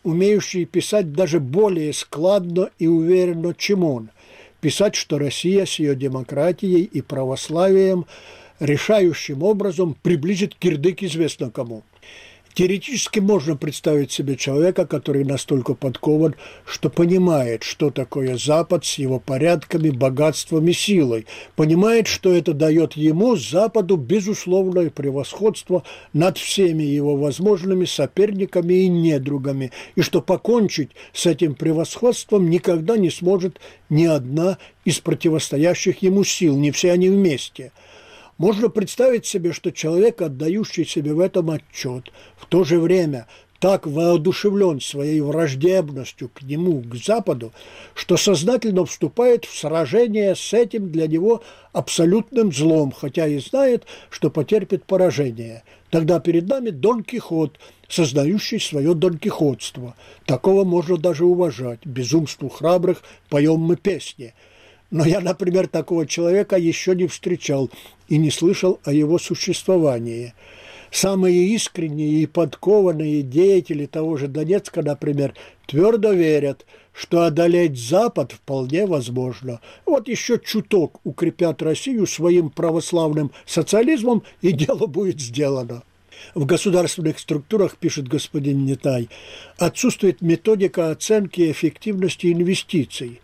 умеющие 0.05 0.67
писать 0.67 1.15
даже 1.15 1.41
более 1.41 1.95
складно 1.95 2.71
и 2.79 2.87
уверенно, 2.87 3.55
чем 3.55 3.85
он– 3.85 4.11
писать, 4.67 4.97
что 4.97 5.21
Россия 5.21 5.65
с 5.65 5.79
ее 5.79 5.95
демократией 5.95 6.83
и 6.83 7.01
православием 7.01 8.05
решающим 8.59 9.45
образом 9.45 9.97
приблизит 10.03 10.57
кирдык 10.57 11.05
известно 11.05 11.53
кому– 11.53 11.85
Теоретически 12.57 13.19
можно 13.19 13.55
представить 13.55 14.13
себе 14.13 14.35
человека, 14.35 14.87
который 14.87 15.25
настолько 15.25 15.75
подкован, 15.75 16.37
что 16.65 16.89
понимает, 16.89 17.63
что 17.63 17.91
такое 17.91 18.39
Запад 18.39 18.87
с 18.87 18.95
его 18.95 19.21
порядками, 19.21 19.91
богатством 19.91 20.67
и 20.67 20.73
силой, 20.73 21.27
понимает, 21.55 22.07
что 22.07 22.33
это 22.33 22.55
дает 22.55 22.95
ему, 22.95 23.37
Западу, 23.37 23.99
безусловное 23.99 24.89
превосходство 24.89 25.83
над 26.15 26.39
всеми 26.39 26.83
его 26.83 27.15
возможными 27.17 27.85
соперниками 27.85 28.73
и 28.73 28.89
недругами, 28.89 29.71
и 29.95 30.01
что 30.01 30.23
покончить 30.23 30.93
с 31.13 31.27
этим 31.27 31.57
превосходством 31.57 32.49
никогда 32.49 32.97
не 32.97 33.11
сможет 33.11 33.61
ни 33.91 34.07
одна 34.07 34.57
из 34.87 34.99
противостоящих 35.01 36.01
ему 36.01 36.25
сил, 36.25 36.57
не 36.57 36.71
все 36.71 36.93
они 36.93 37.11
вместе– 37.11 37.73
можно 38.39 38.69
представить 38.69 39.27
себе, 39.27 39.53
что 39.53 39.73
человек, 39.73 40.21
отдающий 40.21 40.85
себе 40.85 41.15
в 41.15 41.21
этом 41.21 41.51
отчет, 41.51 42.13
в 42.37 42.47
то 42.47 42.65
же 42.65 42.79
время 42.79 43.27
так 43.59 43.87
воодушевлен 43.87 44.81
своей 44.81 45.21
враждебностью 45.21 46.29
к 46.29 46.43
нему, 46.43 46.83
к 46.83 46.95
Западу, 46.95 47.53
что 47.95 48.19
сознательно 48.19 48.85
вступает 48.85 49.47
в 49.47 49.59
сражение 49.59 50.37
с 50.37 50.53
этим 50.53 50.93
для 50.93 51.07
него 51.07 51.43
абсолютным 51.73 52.53
злом, 52.53 52.93
хотя 52.93 53.27
и 53.27 53.39
знает, 53.39 53.85
что 54.11 54.31
потерпит 54.31 54.85
поражение. 54.85 55.63
Тогда 55.91 56.21
перед 56.21 56.47
нами 56.47 56.69
Дон 56.69 57.03
Кихот, 57.03 57.59
сознающий 57.89 58.61
свое 58.61 58.93
донкихотство. 58.95 59.95
Такого 60.27 60.65
можно 60.65 60.99
даже 60.99 61.25
уважать. 61.25 61.81
Безумству 61.85 62.51
храбрых 62.51 63.03
поем 63.31 63.61
мы 63.61 63.77
песни– 63.77 64.35
но 64.91 65.05
я, 65.05 65.21
например, 65.21 65.69
такого 65.69 66.07
человека 66.07 66.57
еще 66.57 66.95
не 66.95 67.07
встречал 67.07 67.71
и 68.09 68.19
не 68.19 68.31
слышал 68.31 68.81
о 68.85 68.93
его 68.93 69.19
существовании. 69.19 70.35
Самые 70.91 71.49
искренние 71.49 72.23
и 72.23 72.27
подкованные 72.27 73.23
деятели 73.23 73.87
того 73.87 74.17
же 74.17 74.29
Донецка, 74.29 74.83
например, 74.83 75.35
твердо 75.67 76.13
верят, 76.13 76.65
что 76.93 77.23
одолеть 77.23 77.79
Запад 77.79 78.33
вполне 78.33 78.87
возможно. 78.87 79.61
Вот 79.85 80.09
еще 80.09 80.41
чуток 80.43 81.01
укрепят 81.05 81.61
Россию 81.61 82.07
своим 82.07 82.51
православным 82.51 83.33
социализмом, 83.45 84.23
и 84.41 84.53
дело 84.53 84.87
будет 84.87 85.21
сделано. 85.21 85.83
В 86.35 86.47
государственных 86.47 87.19
структурах, 87.19 87.77
пишет 87.77 88.09
господин 88.09 88.65
Нетай, 88.65 89.11
отсутствует 89.59 90.23
методика 90.23 90.91
оценки 90.91 91.51
эффективности 91.51 92.33
инвестиций. 92.33 93.21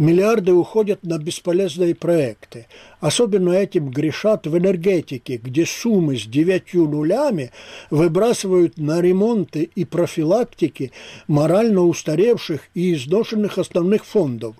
Миллиарды 0.00 0.54
уходят 0.54 1.02
на 1.02 1.18
бесполезные 1.18 1.94
проекты. 1.94 2.66
Особенно 3.00 3.50
этим 3.50 3.90
грешат 3.90 4.46
в 4.46 4.56
энергетике, 4.56 5.36
где 5.36 5.66
суммы 5.66 6.16
с 6.16 6.24
девятью 6.24 6.88
нулями 6.88 7.50
выбрасывают 7.90 8.78
на 8.78 9.02
ремонты 9.02 9.68
и 9.74 9.84
профилактики 9.84 10.90
морально 11.28 11.82
устаревших 11.82 12.62
и 12.72 12.94
изношенных 12.94 13.58
основных 13.58 14.06
фондов. 14.06 14.56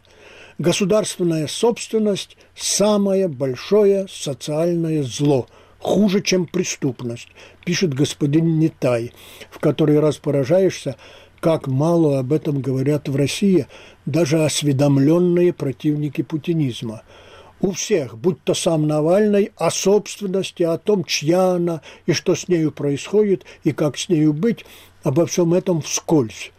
Государственная 0.59 1.47
собственность– 1.47 2.37
самое 2.55 3.27
большое 3.27 4.09
социальное 4.11 5.03
зло– 5.03 5.47
хуже, 5.81 6.21
чем 6.21 6.47
преступность, 6.47 7.29
пишет 7.65 7.95
господин 7.95 8.59
Нетай, 8.59 9.13
в 9.51 9.59
который 9.59 9.99
раз 9.99 10.19
поражаешься, 10.19 10.97
как 11.41 11.67
мало 11.67 12.19
об 12.19 12.33
этом 12.33 12.61
говорят 12.61 13.09
в 13.09 13.17
России 13.17 13.67
даже 14.07 14.45
осведомленные 14.45 15.53
противники 15.53 16.23
путинизма. 16.23 17.03
У 17.61 17.73
всех, 17.73 18.17
будь 18.17 18.43
то 18.43 18.55
сам 18.55 18.87
Навальный, 18.87 19.53
о 19.57 19.71
собственности, 19.71 20.63
о 20.63 20.79
том, 20.79 21.05
чья 21.05 21.53
она 21.53 21.83
и 22.07 22.13
что 22.13 22.35
с 22.35 22.49
нею 22.49 22.73
происходит, 22.73 23.45
и 23.65 23.73
как 23.73 23.99
с 23.99 24.09
нею 24.09 24.33
быть, 24.33 24.65
обо 25.03 25.27
всем 25.27 25.53
этом 25.53 25.83
вскользь. 25.83 26.53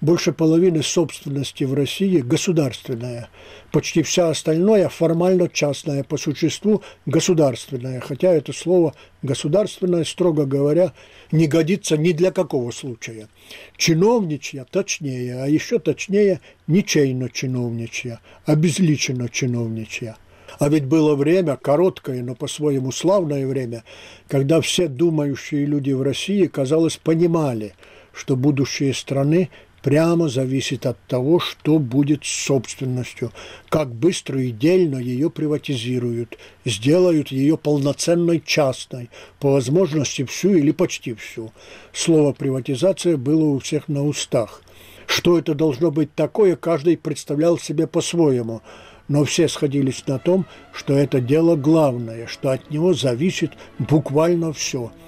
Больше 0.00 0.32
половины 0.32 0.82
собственности 0.82 1.64
в 1.64 1.74
России 1.74 2.20
государственная. 2.20 3.28
Почти 3.70 4.02
вся 4.02 4.30
остальное 4.30 4.88
формально 4.88 5.48
частное, 5.48 6.04
по 6.04 6.16
существу 6.16 6.82
государственное. 7.04 8.00
Хотя 8.00 8.32
это 8.32 8.54
слово 8.54 8.94
«государственное», 9.20 10.04
строго 10.04 10.46
говоря, 10.46 10.94
не 11.32 11.46
годится 11.46 11.98
ни 11.98 12.12
для 12.12 12.30
какого 12.30 12.70
случая. 12.70 13.28
Чиновничья 13.76 14.66
точнее, 14.70 15.42
а 15.42 15.46
еще 15.46 15.78
точнее 15.78 16.40
ничейно-чиновничья, 16.66 18.20
обезличенно-чиновничья. 18.46 20.16
А 20.58 20.68
ведь 20.68 20.86
было 20.86 21.14
время, 21.14 21.56
короткое, 21.56 22.22
но 22.22 22.34
по-своему 22.34 22.90
славное 22.90 23.46
время, 23.46 23.84
когда 24.28 24.62
все 24.62 24.88
думающие 24.88 25.66
люди 25.66 25.92
в 25.92 26.02
России, 26.02 26.46
казалось, 26.46 26.96
понимали, 26.96 27.74
что 28.12 28.34
будущее 28.34 28.92
страны 28.92 29.50
прямо 29.82 30.28
зависит 30.28 30.86
от 30.86 30.98
того, 31.06 31.40
что 31.40 31.78
будет 31.78 32.24
с 32.24 32.28
собственностью, 32.46 33.32
как 33.68 33.92
быстро 33.94 34.40
и 34.40 34.50
дельно 34.50 34.96
ее 34.96 35.30
приватизируют, 35.30 36.38
сделают 36.64 37.28
ее 37.28 37.56
полноценной 37.56 38.42
частной, 38.44 39.10
по 39.38 39.52
возможности 39.52 40.24
всю 40.24 40.54
или 40.54 40.70
почти 40.70 41.14
всю. 41.14 41.52
Слово 41.92 42.32
«приватизация» 42.32 43.16
было 43.16 43.44
у 43.44 43.58
всех 43.58 43.88
на 43.88 44.04
устах. 44.04 44.62
Что 45.06 45.38
это 45.38 45.54
должно 45.54 45.90
быть 45.90 46.14
такое, 46.14 46.56
каждый 46.56 46.96
представлял 46.96 47.58
себе 47.58 47.86
по-своему– 47.86 48.62
но 49.08 49.24
все 49.24 49.48
сходились 49.48 50.04
на 50.06 50.20
том, 50.20 50.46
что 50.72 50.94
это 50.94 51.20
дело 51.20 51.56
главное, 51.56 52.28
что 52.28 52.50
от 52.50 52.70
него 52.70 52.94
зависит 52.94 53.50
буквально 53.80 54.52
все– 54.52 54.92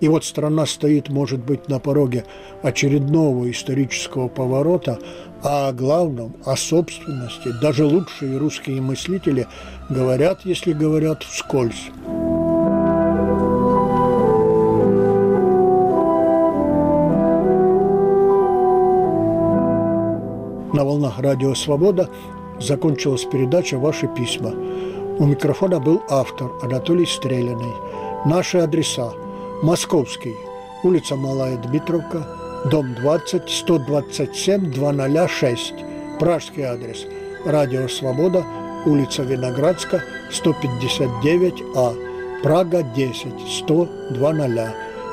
и 0.00 0.08
вот 0.08 0.24
страна 0.24 0.66
стоит, 0.66 1.10
может 1.10 1.40
быть, 1.44 1.68
на 1.68 1.78
пороге 1.78 2.24
очередного 2.62 3.50
исторического 3.50 4.28
поворота, 4.28 4.98
а 5.42 5.68
о 5.68 5.72
главном, 5.72 6.36
о 6.44 6.56
собственности, 6.56 7.50
даже 7.60 7.84
лучшие 7.84 8.38
русские 8.38 8.80
мыслители 8.80 9.46
говорят, 9.88 10.40
если 10.44 10.72
говорят 10.72 11.22
вскользь. 11.22 11.90
На 20.72 20.84
волнах 20.84 21.18
Радио 21.18 21.54
Свобода 21.54 22.08
закончилась 22.58 23.24
передача 23.24 23.78
«Ваши 23.78 24.08
письма». 24.08 24.54
У 25.18 25.26
микрофона 25.26 25.78
был 25.78 26.02
автор 26.08 26.50
Анатолий 26.62 27.04
Стреляный. 27.04 27.74
Наши 28.24 28.58
адреса– 28.58 29.12
Московский, 29.62 30.36
улица 30.82 31.16
Малая 31.16 31.58
Дмитровка, 31.58 32.26
дом 32.70 32.94
20, 32.94 33.46
127, 33.46 34.72
206. 34.72 35.74
Пражский 36.18 36.62
адрес. 36.62 37.04
Радио 37.44 37.86
Свобода, 37.88 38.42
улица 38.86 39.22
Виноградска, 39.22 40.02
159А. 40.32 42.42
Прага 42.42 42.82
10, 42.82 43.26
100, 43.64 43.88
20. 44.12 44.70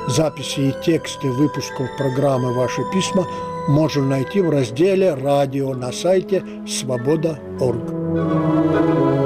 Записи 0.08 0.60
и 0.60 0.74
тексты 0.82 1.30
выпусков 1.30 1.86
программы 1.98 2.54
«Ваши 2.54 2.80
письма» 2.90 3.26
можно 3.68 4.02
найти 4.02 4.40
в 4.40 4.48
разделе 4.48 5.12
«Радио» 5.12 5.74
на 5.74 5.92
сайте 5.92 6.42
свобода.орг. 6.66 9.17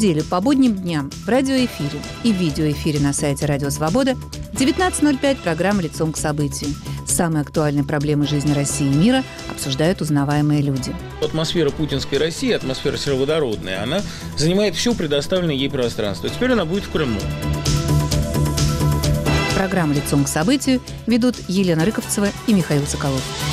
неделю 0.00 0.24
по 0.24 0.40
будним 0.40 0.76
дням 0.76 1.10
в 1.10 1.28
радиоэфире 1.28 2.00
и 2.24 2.32
видеоэфире 2.32 3.00
на 3.00 3.12
сайте 3.12 3.44
Радио 3.44 3.68
Свобода 3.68 4.16
19.05 4.54 5.36
программа 5.42 5.82
«Лицом 5.82 6.12
к 6.12 6.16
событию». 6.16 6.70
Самые 7.06 7.42
актуальные 7.42 7.84
проблемы 7.84 8.26
жизни 8.26 8.54
России 8.54 8.86
и 8.86 8.94
мира 8.94 9.22
обсуждают 9.50 10.00
узнаваемые 10.00 10.62
люди. 10.62 10.94
Атмосфера 11.22 11.68
путинской 11.68 12.16
России, 12.16 12.50
атмосфера 12.50 12.96
сероводородная, 12.96 13.82
она 13.82 14.00
занимает 14.38 14.74
все 14.74 14.94
предоставленное 14.94 15.54
ей 15.54 15.68
пространство. 15.68 16.30
Теперь 16.30 16.52
она 16.52 16.64
будет 16.64 16.84
в 16.84 16.90
Крыму. 16.90 17.20
Программу 19.54 19.92
«Лицом 19.92 20.24
к 20.24 20.28
событию» 20.28 20.80
ведут 21.06 21.36
Елена 21.46 21.84
Рыковцева 21.84 22.28
и 22.46 22.54
Михаил 22.54 22.86
Соколов. 22.86 23.49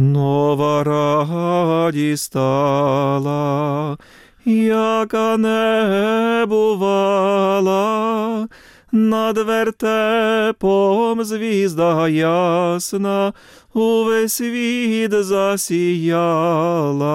Нова 0.00 0.84
радість 0.84 2.24
стала, 2.24 3.98
яка 4.44 5.36
не 5.36 6.46
бувала, 6.48 8.48
над 8.92 9.38
вертепом 9.38 11.24
звізда 11.24 12.08
ясна, 12.08 13.32
увесь 13.74 14.32
світ 14.32 15.24
засияла. 15.24 17.08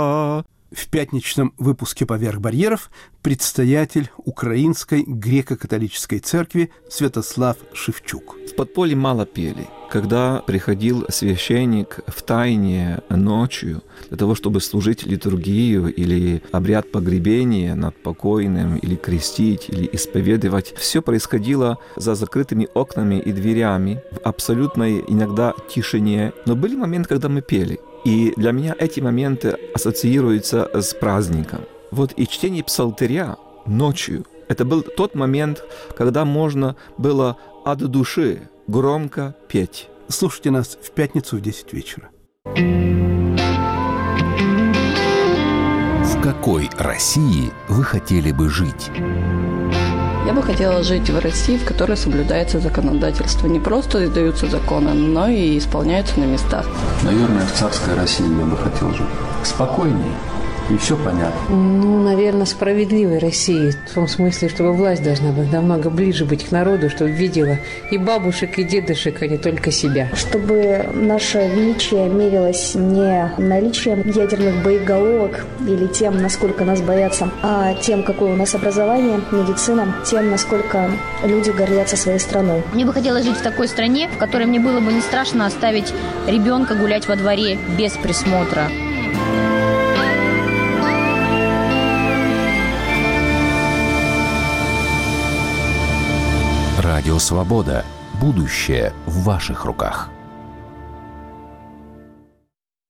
В 0.74 0.88
пятничном 0.88 1.54
выпуске 1.60 2.06
«Поверх 2.08 2.40
барьеров» 2.40 2.90
предстоятель 3.22 4.10
Украинской 4.18 5.04
греко-католической 5.06 6.18
церкви 6.18 6.72
Святослав 6.90 7.58
Шевчук. 7.74 8.36
В 8.52 8.56
подполье 8.56 8.96
мало 8.96 9.28
пели. 9.28 9.68
Когда 9.92 10.42
приходил 10.48 11.06
священник 11.10 12.00
в 12.08 12.24
тайне 12.24 13.02
ночью 13.10 13.84
для 14.10 14.18
того, 14.18 14.34
чтобы 14.34 14.62
служить 14.62 15.06
литургию 15.06 15.94
или 15.94 16.42
обряд 16.52 16.92
погребения 16.92 17.76
над 17.76 17.96
покойным, 18.02 18.78
или 18.78 18.96
крестить, 18.96 19.70
или 19.70 19.88
исповедовать, 19.94 20.74
все 20.76 21.04
происходило 21.04 21.78
за 21.96 22.16
закрытыми 22.16 22.68
окнами 22.74 23.20
и 23.20 23.32
дверями, 23.32 24.02
в 24.12 24.28
абсолютной 24.28 25.04
иногда 25.08 25.54
тишине. 25.70 26.34
Но 26.48 26.56
были 26.56 26.76
моменты, 26.76 27.10
когда 27.10 27.30
мы 27.30 27.42
пели. 27.44 27.80
И 28.04 28.34
для 28.36 28.52
меня 28.52 28.76
эти 28.78 29.00
моменты 29.00 29.58
ассоциируются 29.74 30.70
с 30.74 30.94
праздником. 30.94 31.62
Вот 31.92 32.14
и 32.18 32.28
чтение 32.28 32.64
псалтыря 32.64 33.38
ночью– 33.66 34.26
это 34.48 34.66
был 34.66 34.82
тот 34.82 35.16
момент, 35.16 35.64
когда 35.96 36.26
можно 36.26 36.76
было 36.98 37.38
от 37.64 37.80
души 37.80 38.50
громко 38.68 39.36
петь. 39.48 39.90
Слушайте 40.10 40.52
нас 40.52 40.78
в 40.82 40.92
пятницу 40.92 41.38
в 41.38 41.42
10 41.42 41.74
вечера. 41.74 42.10
В 46.04 46.22
какой 46.22 46.70
России 46.78 47.52
вы 47.70 47.84
хотели 47.84 48.32
бы 48.32 48.50
жить? 48.50 48.92
Я 50.26 50.34
бы 50.34 50.42
хотела 50.42 50.84
жить 50.84 51.10
в 51.10 51.20
России, 51.20 51.58
в 51.58 51.66
которой 51.66 51.98
соблюдается 51.98 52.60
законодательство. 52.60 53.48
Не 53.48 53.60
просто 53.60 54.06
издаются 54.06 54.48
законы, 54.48 54.94
но 54.94 55.28
и 55.28 55.58
исполняются 55.58 56.18
на 56.18 56.24
местах. 56.24 56.66
Наверное, 57.04 57.46
в 57.46 57.52
царской 57.52 57.94
России 57.94 58.40
я 58.40 58.46
бы 58.46 58.56
хотел 58.56 58.92
жить. 58.92 59.06
Спокойнее, 59.44 60.16
и 60.70 60.78
все 60.78 60.96
понятно. 60.96 61.34
Ну, 61.50 62.04
наверное, 62.04 62.46
справедливой 62.46 63.20
России. 63.20 63.72
В 63.90 63.94
том 63.94 64.08
смысле, 64.08 64.50
чтобы 64.50 64.74
власть 64.74 65.04
должна 65.04 65.32
быть 65.32 65.52
намного 65.52 65.90
ближе 65.90 66.26
быть 66.26 66.46
к 66.46 66.52
народу, 66.52 66.90
чтобы 66.90 67.12
видела 67.12 67.58
и 67.92 67.98
бабушек, 67.98 68.58
и 68.60 68.64
дедушек, 68.64 69.22
а 69.22 69.28
не 69.28 69.38
только 69.38 69.72
себя. 69.72 70.10
Чтобы 70.16 70.86
наше 70.94 71.48
величие 71.48 72.08
мерилось 72.10 72.76
не 72.76 73.32
наличием 73.38 74.10
ядерных 74.10 74.64
боеголовок 74.64 75.46
или 75.68 75.88
тем, 75.88 76.22
насколько 76.22 76.64
нас 76.64 76.82
боятся, 76.82 77.30
а 77.42 77.74
тем, 77.76 78.04
какое 78.04 78.34
у 78.34 78.36
нас 78.36 78.56
образование, 78.56 79.20
медицина, 79.32 79.96
тем, 80.06 80.30
насколько 80.30 80.92
люди 81.24 81.50
гордятся 81.50 81.98
своей 81.98 82.20
страной. 82.20 82.64
Мне 82.74 82.86
бы 82.86 82.94
хотелось 82.94 83.26
жить 83.26 83.38
в 83.38 83.44
такой 83.44 83.68
стране, 83.68 84.10
в 84.10 84.18
которой 84.18 84.46
мне 84.46 84.60
было 84.60 84.80
бы 84.80 84.92
не 84.92 85.02
страшно 85.02 85.46
оставить 85.46 85.94
ребенка 86.28 86.76
гулять 86.76 87.08
во 87.08 87.16
дворе 87.16 87.58
без 87.78 87.94
присмотра. 87.94 88.70
Радио 97.04 97.20
«Свобода». 97.20 97.84
Будущее 98.22 98.94
в 99.06 99.24
ваших 99.24 99.66
руках. 99.66 100.13